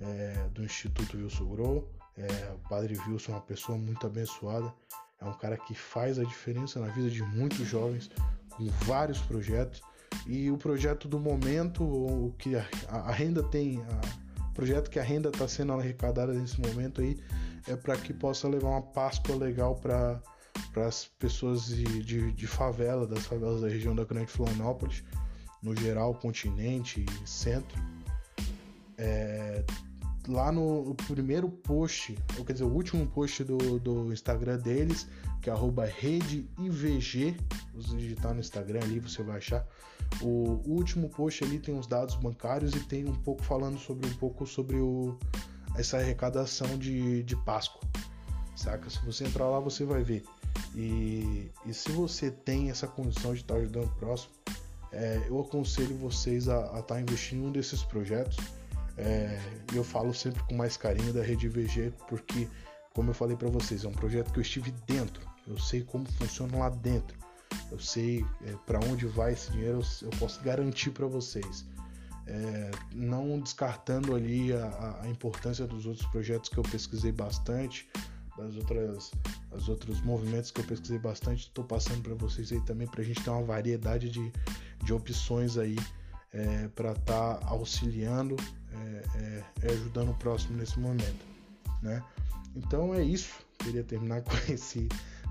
é, 0.00 0.48
do 0.52 0.64
Instituto 0.64 1.16
Wilson 1.16 1.46
Grow. 1.46 1.90
É, 2.16 2.52
o 2.54 2.68
Padre 2.68 2.98
Wilson 3.06 3.32
é 3.32 3.34
uma 3.34 3.40
pessoa 3.42 3.76
muito 3.76 4.06
abençoada, 4.06 4.72
é 5.20 5.24
um 5.24 5.34
cara 5.34 5.56
que 5.56 5.74
faz 5.74 6.18
a 6.18 6.24
diferença 6.24 6.80
na 6.80 6.88
vida 6.88 7.10
de 7.10 7.22
muitos 7.22 7.66
jovens 7.66 8.10
com 8.50 8.66
vários 8.84 9.20
projetos. 9.20 9.82
E 10.26 10.50
o 10.50 10.56
projeto 10.56 11.08
do 11.08 11.18
momento, 11.18 11.84
o 11.84 12.34
que 12.38 12.56
a, 12.56 12.66
a 12.88 13.12
renda 13.12 13.42
tem, 13.42 13.82
a, 13.82 14.25
projeto 14.56 14.90
que 14.90 14.98
a 14.98 15.02
renda 15.02 15.28
está 15.28 15.46
sendo 15.46 15.74
arrecadada 15.74 16.32
nesse 16.32 16.58
momento 16.60 17.02
aí, 17.02 17.16
é 17.68 17.76
para 17.76 17.96
que 17.96 18.12
possa 18.12 18.48
levar 18.48 18.70
uma 18.70 18.82
Páscoa 18.82 19.36
legal 19.36 19.76
para 19.76 20.20
para 20.72 20.86
as 20.86 21.04
pessoas 21.04 21.66
de, 21.66 21.84
de, 22.02 22.32
de, 22.32 22.46
favela, 22.46 23.06
das 23.06 23.26
favelas 23.26 23.60
da 23.60 23.68
região 23.68 23.94
da 23.94 24.04
Grande 24.04 24.32
Florianópolis, 24.32 25.04
no 25.62 25.76
geral, 25.76 26.14
continente 26.14 27.04
centro. 27.26 27.78
É, 28.96 29.62
lá 30.28 30.50
no, 30.50 30.94
primeiro 30.94 31.48
post, 31.48 32.16
ou 32.38 32.44
quer 32.44 32.54
dizer, 32.54 32.64
o 32.64 32.72
último 32.72 33.06
post 33.06 33.44
do, 33.44 33.78
do 33.78 34.12
Instagram 34.12 34.58
deles, 34.58 35.06
que 35.40 35.50
é 35.50 35.54
redeivg, 35.54 36.48
você 37.74 37.96
digitar 37.96 38.34
no 38.34 38.40
Instagram 38.40 38.80
ali, 38.82 39.00
você 39.00 39.22
vai 39.22 39.38
achar. 39.38 39.66
O 40.20 40.62
último 40.66 41.08
post 41.08 41.44
ali 41.44 41.58
tem 41.58 41.78
os 41.78 41.86
dados 41.86 42.14
bancários 42.16 42.74
e 42.74 42.80
tem 42.80 43.08
um 43.08 43.14
pouco 43.14 43.42
falando 43.42 43.78
sobre 43.78 44.08
um 44.08 44.14
pouco 44.14 44.46
sobre 44.46 44.76
o, 44.76 45.16
essa 45.76 45.98
arrecadação 45.98 46.78
de, 46.78 47.22
de 47.22 47.36
Páscoa. 47.44 47.80
Saca? 48.54 48.88
Se 48.88 49.04
você 49.04 49.24
entrar 49.24 49.48
lá, 49.48 49.60
você 49.60 49.84
vai 49.84 50.02
ver. 50.02 50.24
E, 50.74 51.50
e 51.64 51.74
se 51.74 51.90
você 51.90 52.30
tem 52.30 52.70
essa 52.70 52.86
condição 52.86 53.34
de 53.34 53.40
estar 53.40 53.56
ajudando 53.56 53.86
o 53.86 53.96
próximo, 53.96 54.32
é, 54.92 55.22
eu 55.28 55.38
aconselho 55.40 55.94
vocês 55.96 56.48
a, 56.48 56.64
estar 56.64 56.82
tá 56.82 57.00
investindo 57.00 57.44
em 57.44 57.46
um 57.48 57.52
desses 57.52 57.82
projetos. 57.82 58.36
É, 58.96 59.38
eu 59.74 59.84
falo 59.84 60.14
sempre 60.14 60.42
com 60.44 60.54
mais 60.54 60.76
carinho 60.76 61.12
da 61.12 61.22
Rede 61.22 61.48
VG, 61.48 61.92
porque, 62.08 62.48
como 62.94 63.10
eu 63.10 63.14
falei 63.14 63.36
para 63.36 63.48
vocês, 63.48 63.84
é 63.84 63.88
um 63.88 63.92
projeto 63.92 64.32
que 64.32 64.38
eu 64.38 64.42
estive 64.42 64.70
dentro. 64.86 65.20
Eu 65.46 65.58
sei 65.58 65.82
como 65.82 66.10
funciona 66.12 66.56
lá 66.56 66.68
dentro. 66.70 67.18
Eu 67.70 67.78
sei 67.78 68.24
é, 68.44 68.52
para 68.64 68.80
onde 68.80 69.06
vai 69.06 69.32
esse 69.32 69.50
dinheiro. 69.52 69.80
Eu, 70.02 70.10
posso 70.18 70.42
garantir 70.42 70.90
para 70.90 71.06
vocês. 71.06 71.64
É, 72.26 72.70
não 72.92 73.38
descartando 73.38 74.14
ali 74.14 74.52
a, 74.52 75.00
a, 75.02 75.08
importância 75.08 75.64
dos 75.64 75.86
outros 75.86 76.06
projetos 76.08 76.48
que 76.48 76.58
eu 76.58 76.62
pesquisei 76.64 77.12
bastante, 77.12 77.88
das 78.36 78.56
outras, 78.56 79.12
os 79.52 79.68
outros 79.68 80.00
movimentos 80.00 80.50
que 80.50 80.60
eu 80.60 80.64
pesquisei 80.64 80.98
bastante, 80.98 81.42
estou 81.42 81.64
passando 81.64 82.02
para 82.02 82.14
vocês 82.14 82.50
aí 82.50 82.60
também 82.62 82.88
para 82.88 83.00
a 83.00 83.04
gente 83.04 83.22
ter 83.22 83.30
uma 83.30 83.44
variedade 83.44 84.10
de, 84.10 84.32
de 84.82 84.92
opções 84.92 85.56
aí 85.56 85.76
é, 86.32 86.68
para 86.74 86.92
estar 86.92 87.36
tá 87.36 87.46
auxiliando, 87.46 88.34
é, 88.76 89.02
é, 89.18 89.44
é, 89.62 89.72
ajudando 89.72 90.10
o 90.10 90.14
próximo 90.14 90.56
nesse 90.56 90.78
momento, 90.78 91.24
né? 91.82 92.02
Então 92.54 92.94
é 92.94 93.02
isso. 93.02 93.34
Queria 93.58 93.84
terminar 93.84 94.22
com 94.24 94.36
esse 94.52 94.88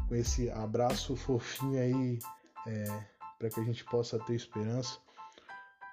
com 0.07 0.15
esse 0.15 0.51
abraço 0.51 1.15
fofinho 1.15 1.79
aí 1.79 2.19
é, 2.67 3.03
para 3.39 3.49
que 3.49 3.59
a 3.59 3.63
gente 3.63 3.83
possa 3.85 4.19
ter 4.19 4.35
esperança 4.35 4.99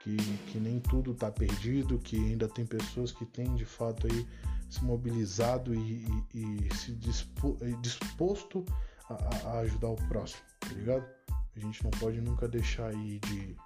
que, 0.03 0.17
que 0.49 0.59
nem 0.59 0.81
tudo 0.81 1.13
está 1.13 1.31
perdido, 1.31 1.99
que 1.99 2.17
ainda 2.17 2.49
tem 2.49 2.67
pessoas 2.67 3.13
que 3.13 3.25
têm 3.25 3.55
de 3.55 3.65
fato 3.65 4.07
aí 4.07 4.27
se 4.69 4.83
mobilizado 4.85 5.75
e, 5.75 6.05
e, 6.35 6.67
e 6.67 6.77
se 6.77 6.93
dispo, 6.93 7.57
disposto 7.81 8.65
a, 9.09 9.15
a, 9.49 9.59
ajudar 9.61 9.91
o 9.91 9.97
próximo, 10.09 10.43
tá 10.61 10.69
ligado? 10.71 11.07
A 11.55 11.61
gente 11.61 11.85
não 11.85 11.91
pode 11.93 12.21
nunca 12.21 12.49
deixar 12.49 12.89
aí 12.89 13.21
de, 13.21 13.57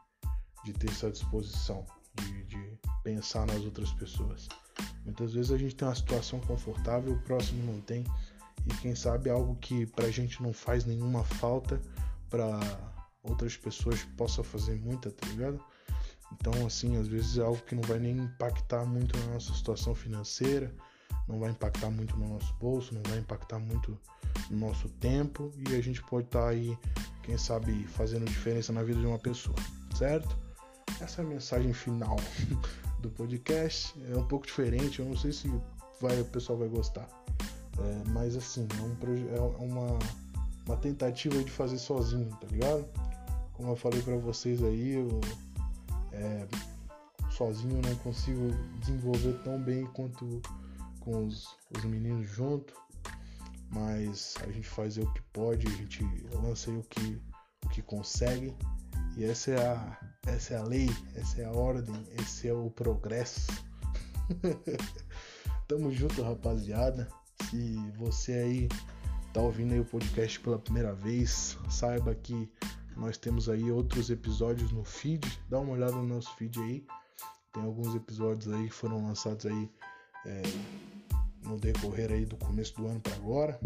de 0.65 0.73
ter 0.75 0.91
essa 0.91 1.11
disposição, 1.11 1.87
de, 2.15 2.45
de 2.45 2.79
pensar 3.07 3.47
nas 3.47 3.65
outras 3.65 3.93
pessoas. 3.93 4.49
Muitas 5.05 5.33
vezes 5.33 5.53
a 5.53 5.57
gente 5.57 5.77
tem 5.77 5.87
uma 5.87 5.95
situação 5.95 6.41
confortável, 6.41 7.13
o 7.13 7.21
próximo 7.21 7.63
não 7.73 7.81
tem, 7.81 8.05
e 8.67 8.75
quem 8.79 8.97
sabe 8.97 9.31
algo 9.31 9.55
que 9.61 9.87
pra 9.87 10.11
gente 10.11 10.43
não 10.43 10.53
faz 10.53 10.85
nenhuma 10.85 11.23
falta, 11.23 11.81
para 12.29 12.59
outras 13.23 13.57
pessoas 13.57 14.03
possa 14.17 14.43
fazer 14.43 14.75
muita, 14.81 15.13
tá 15.13 15.25
ligado? 15.29 15.61
Então, 16.33 16.67
assim, 16.67 16.97
às 16.97 17.07
vezes 17.07 17.39
é 17.39 17.43
algo 17.43 17.63
que 17.63 17.77
não 17.77 17.83
vai 17.85 18.01
nem 18.01 18.19
impactar 18.19 18.85
muito 18.85 19.17
na 19.21 19.35
nossa 19.35 19.55
situação 19.55 19.95
financeira, 19.95 20.75
não 21.29 21.39
vai 21.39 21.51
impactar 21.51 21.91
muito 21.91 22.17
no 22.17 22.29
nosso 22.29 22.53
bolso, 22.55 22.93
não 22.93 23.03
vai 23.09 23.21
impactar 23.21 23.61
muito 23.61 23.97
no 24.51 24.67
nosso 24.67 24.89
tempo 24.89 25.53
e 25.69 25.77
a 25.77 25.81
gente 25.81 26.03
pode 26.03 26.27
estar 26.27 26.43
tá 26.43 26.49
aí, 26.49 26.77
quem 27.23 27.39
sabe, 27.39 27.85
fazendo 27.85 28.25
diferença 28.25 28.73
na 28.73 28.83
vida 28.83 28.99
de 28.99 29.07
uma 29.07 29.19
pessoa, 29.19 29.57
certo? 29.97 30.37
Essa 31.01 31.23
é 31.23 31.25
a 31.25 31.29
mensagem 31.29 31.73
final 31.73 32.17
do 33.07 33.15
podcast. 33.15 33.95
É 34.13 34.17
um 34.17 34.27
pouco 34.27 34.47
diferente, 34.47 35.01
eu 35.01 35.07
não 35.07 35.17
sei 35.17 35.33
se 35.33 35.51
vai, 36.01 36.21
o 36.21 36.25
pessoal 36.25 36.59
vai 36.59 36.69
gostar. 36.69 37.09
É, 37.79 38.11
mas 38.11 38.37
assim, 38.37 38.67
é, 38.79 38.83
um, 38.83 39.37
é 39.37 39.41
uma, 39.63 39.99
uma 40.67 40.77
tentativa 40.77 41.43
de 41.43 41.51
fazer 41.51 41.79
sozinho, 41.79 42.31
tá 42.41 42.47
ligado? 42.51 42.87
Como 43.53 43.71
eu 43.71 43.77
falei 43.77 44.03
para 44.03 44.17
vocês 44.17 44.63
aí, 44.63 44.95
eu 44.95 45.21
é, 46.13 46.47
sozinho 47.31 47.81
não 47.83 47.95
consigo 47.97 48.51
desenvolver 48.81 49.35
tão 49.45 49.61
bem 49.61 49.87
quanto 49.87 50.41
com 51.01 51.27
os, 51.27 51.57
os 51.77 51.85
meninos 51.85 52.29
junto, 52.29 52.75
mas 53.71 54.35
a 54.43 54.51
gente 54.51 54.69
faz 54.69 54.97
o 54.97 55.07
que 55.13 55.23
pode, 55.33 55.67
a 55.67 55.71
gente 55.71 56.05
lança 56.33 56.71
o 56.71 56.83
que, 56.83 57.21
o 57.65 57.69
que 57.69 57.83
consegue. 57.83 58.55
E 59.17 59.25
essa 59.25 59.53
é 59.53 59.67
a, 59.67 59.99
essa 60.27 60.55
é 60.55 60.57
a 60.59 60.63
lei, 60.63 60.91
essa 61.15 61.41
é 61.41 61.47
a 61.47 61.51
ordem, 61.51 61.95
esse 62.21 62.49
é 62.49 62.53
o 62.53 62.71
progresso. 62.71 63.47
Tamo 65.67 65.91
junto, 65.91 66.23
rapaziada. 66.23 67.09
Se 67.49 67.77
você 67.97 68.33
aí 68.33 68.69
tá 69.33 69.41
ouvindo 69.41 69.73
aí 69.73 69.81
o 69.81 69.87
podcast 69.87 70.39
pela 70.41 70.59
primeira 70.59 70.93
vez, 70.93 71.57
saiba 71.71 72.15
que 72.15 72.51
nós 72.95 73.17
temos 73.17 73.49
aí 73.49 73.71
outros 73.71 74.11
episódios 74.11 74.71
no 74.71 74.85
feed, 74.85 75.27
dá 75.49 75.61
uma 75.61 75.73
olhada 75.73 75.93
no 75.93 76.07
nosso 76.07 76.35
feed 76.37 76.59
aí. 76.61 76.87
Tem 77.55 77.63
alguns 77.63 77.95
episódios 77.95 78.53
aí 78.53 78.65
que 78.67 78.75
foram 78.75 79.07
lançados 79.07 79.47
aí 79.47 79.71
é, 80.27 80.43
no 81.43 81.57
decorrer 81.57 82.13
aí 82.13 82.27
do 82.27 82.37
começo 82.37 82.75
do 82.77 82.87
ano 82.87 83.01
para 83.01 83.15
agora. 83.15 83.59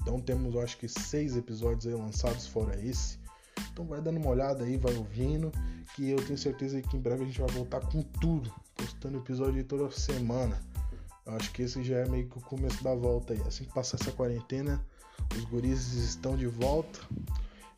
Então 0.00 0.20
temos, 0.20 0.54
acho 0.56 0.78
que 0.78 0.88
seis 0.88 1.36
episódios 1.36 1.84
aí 1.84 1.94
lançados 1.94 2.46
fora 2.46 2.80
esse. 2.80 3.18
Então 3.76 3.84
vai 3.84 4.00
dando 4.00 4.16
uma 4.16 4.30
olhada 4.30 4.64
aí, 4.64 4.78
vai 4.78 4.94
ouvindo, 4.94 5.52
que 5.94 6.08
eu 6.08 6.16
tenho 6.16 6.38
certeza 6.38 6.80
que 6.80 6.96
em 6.96 7.00
breve 7.00 7.24
a 7.24 7.26
gente 7.26 7.38
vai 7.38 7.50
voltar 7.50 7.78
com 7.80 8.00
tudo, 8.00 8.50
postando 8.74 9.18
episódio 9.18 9.62
toda 9.64 9.90
semana. 9.90 10.58
Eu 11.26 11.34
acho 11.34 11.52
que 11.52 11.60
esse 11.60 11.84
já 11.84 11.98
é 11.98 12.08
meio 12.08 12.26
que 12.26 12.38
o 12.38 12.40
começo 12.40 12.82
da 12.82 12.94
volta 12.94 13.34
aí. 13.34 13.42
Assim 13.46 13.64
que 13.64 13.74
passar 13.74 13.98
essa 14.00 14.10
quarentena, 14.12 14.82
os 15.36 15.44
guris 15.44 15.92
estão 15.92 16.38
de 16.38 16.46
volta. 16.46 17.00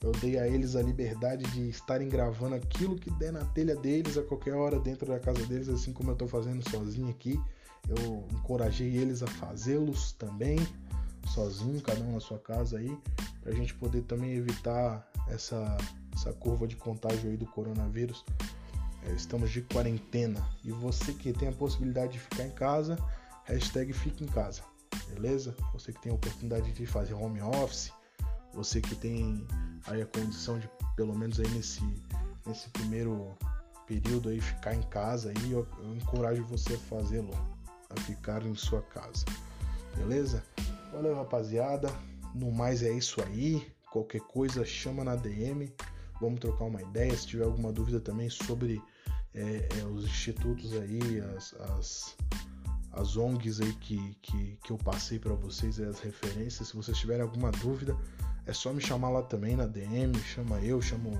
Eu 0.00 0.12
dei 0.12 0.38
a 0.38 0.46
eles 0.46 0.76
a 0.76 0.82
liberdade 0.82 1.44
de 1.50 1.68
estarem 1.68 2.08
gravando 2.08 2.54
aquilo 2.54 2.94
que 2.94 3.10
der 3.10 3.32
na 3.32 3.44
telha 3.46 3.74
deles 3.74 4.16
a 4.16 4.22
qualquer 4.22 4.54
hora 4.54 4.78
dentro 4.78 5.08
da 5.08 5.18
casa 5.18 5.44
deles, 5.46 5.68
assim 5.68 5.92
como 5.92 6.10
eu 6.10 6.12
estou 6.12 6.28
fazendo 6.28 6.62
sozinho 6.70 7.10
aqui. 7.10 7.40
Eu 7.88 8.24
encorajei 8.34 8.96
eles 8.96 9.20
a 9.20 9.26
fazê-los 9.26 10.12
também, 10.12 10.60
sozinho, 11.28 11.80
cada 11.80 12.00
um 12.00 12.12
na 12.12 12.20
sua 12.20 12.38
casa 12.38 12.78
aí, 12.78 12.96
para 13.42 13.52
a 13.52 13.54
gente 13.54 13.74
poder 13.74 14.02
também 14.02 14.32
evitar 14.32 15.06
essa, 15.28 15.76
essa 16.14 16.32
curva 16.32 16.66
de 16.66 16.76
contágio 16.76 17.30
aí 17.30 17.36
do 17.36 17.46
coronavírus. 17.46 18.24
É, 19.04 19.12
estamos 19.12 19.50
de 19.50 19.62
quarentena 19.62 20.44
e 20.64 20.72
você 20.72 21.12
que 21.12 21.32
tem 21.32 21.48
a 21.48 21.52
possibilidade 21.52 22.14
de 22.14 22.18
ficar 22.18 22.44
em 22.44 22.50
casa, 22.50 22.98
hashtag 23.44 23.92
fique 23.92 24.24
em 24.24 24.26
casa, 24.26 24.62
beleza? 25.10 25.54
Você 25.72 25.92
que 25.92 26.02
tem 26.02 26.10
a 26.10 26.14
oportunidade 26.14 26.72
de 26.72 26.84
fazer 26.84 27.14
home 27.14 27.40
office, 27.40 27.92
você 28.52 28.80
que 28.80 28.94
tem 28.96 29.46
aí 29.86 30.02
a 30.02 30.06
condição 30.06 30.58
de 30.58 30.68
pelo 30.96 31.16
menos 31.16 31.38
aí 31.38 31.48
nesse, 31.50 31.82
nesse 32.44 32.68
primeiro 32.70 33.36
período 33.86 34.28
aí 34.28 34.40
ficar 34.40 34.74
em 34.74 34.82
casa 34.82 35.30
aí, 35.30 35.52
eu, 35.52 35.66
eu 35.78 35.94
encorajo 35.94 36.44
você 36.44 36.74
a 36.74 36.78
fazê-lo, 36.78 37.32
a 37.88 38.00
ficar 38.00 38.44
em 38.44 38.54
sua 38.54 38.82
casa. 38.82 39.24
Beleza? 39.96 40.42
Valeu 40.98 41.14
rapaziada. 41.14 41.88
No 42.34 42.50
mais 42.50 42.82
é 42.82 42.90
isso 42.90 43.22
aí. 43.22 43.64
Qualquer 43.92 44.20
coisa 44.22 44.64
chama 44.64 45.04
na 45.04 45.14
DM. 45.14 45.72
Vamos 46.20 46.40
trocar 46.40 46.64
uma 46.64 46.82
ideia. 46.82 47.16
Se 47.16 47.24
tiver 47.24 47.44
alguma 47.44 47.72
dúvida 47.72 48.00
também 48.00 48.28
sobre 48.28 48.82
é, 49.32 49.68
é, 49.78 49.84
os 49.84 50.04
institutos 50.04 50.72
aí, 50.72 51.20
as, 51.36 51.54
as, 51.54 52.16
as 52.90 53.16
ONGs 53.16 53.60
aí 53.60 53.72
que, 53.74 54.16
que, 54.20 54.58
que 54.64 54.72
eu 54.72 54.76
passei 54.76 55.20
para 55.20 55.34
vocês, 55.34 55.78
as 55.78 56.00
referências. 56.00 56.66
Se 56.66 56.74
vocês 56.76 56.98
tiverem 56.98 57.22
alguma 57.22 57.52
dúvida, 57.52 57.96
é 58.44 58.52
só 58.52 58.72
me 58.72 58.80
chamar 58.80 59.10
lá 59.10 59.22
também 59.22 59.54
na 59.54 59.66
DM, 59.66 60.18
chama 60.18 60.58
eu, 60.62 60.82
chama 60.82 61.10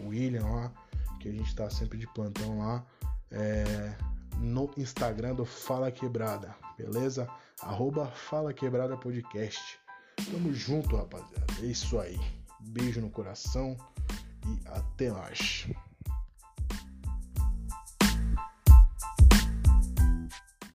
o 0.00 0.08
William 0.08 0.46
lá, 0.46 0.72
que 1.20 1.28
a 1.28 1.32
gente 1.32 1.54
tá 1.54 1.68
sempre 1.68 1.98
de 1.98 2.06
plantão 2.14 2.60
lá. 2.60 2.82
É, 3.30 3.94
no 4.38 4.70
Instagram 4.76 5.34
do 5.34 5.44
Fala 5.44 5.90
Quebrada, 5.90 6.54
beleza? 6.76 7.28
Arroba 7.60 8.06
Fala 8.06 8.52
Quebrada 8.52 8.96
Podcast. 8.96 9.78
Tamo 10.30 10.52
junto, 10.52 10.96
rapaziada. 10.96 11.46
É 11.60 11.66
isso 11.66 11.98
aí. 11.98 12.18
Beijo 12.60 13.00
no 13.00 13.10
coração 13.10 13.76
e 14.46 14.68
até 14.68 15.10
mais. 15.10 15.68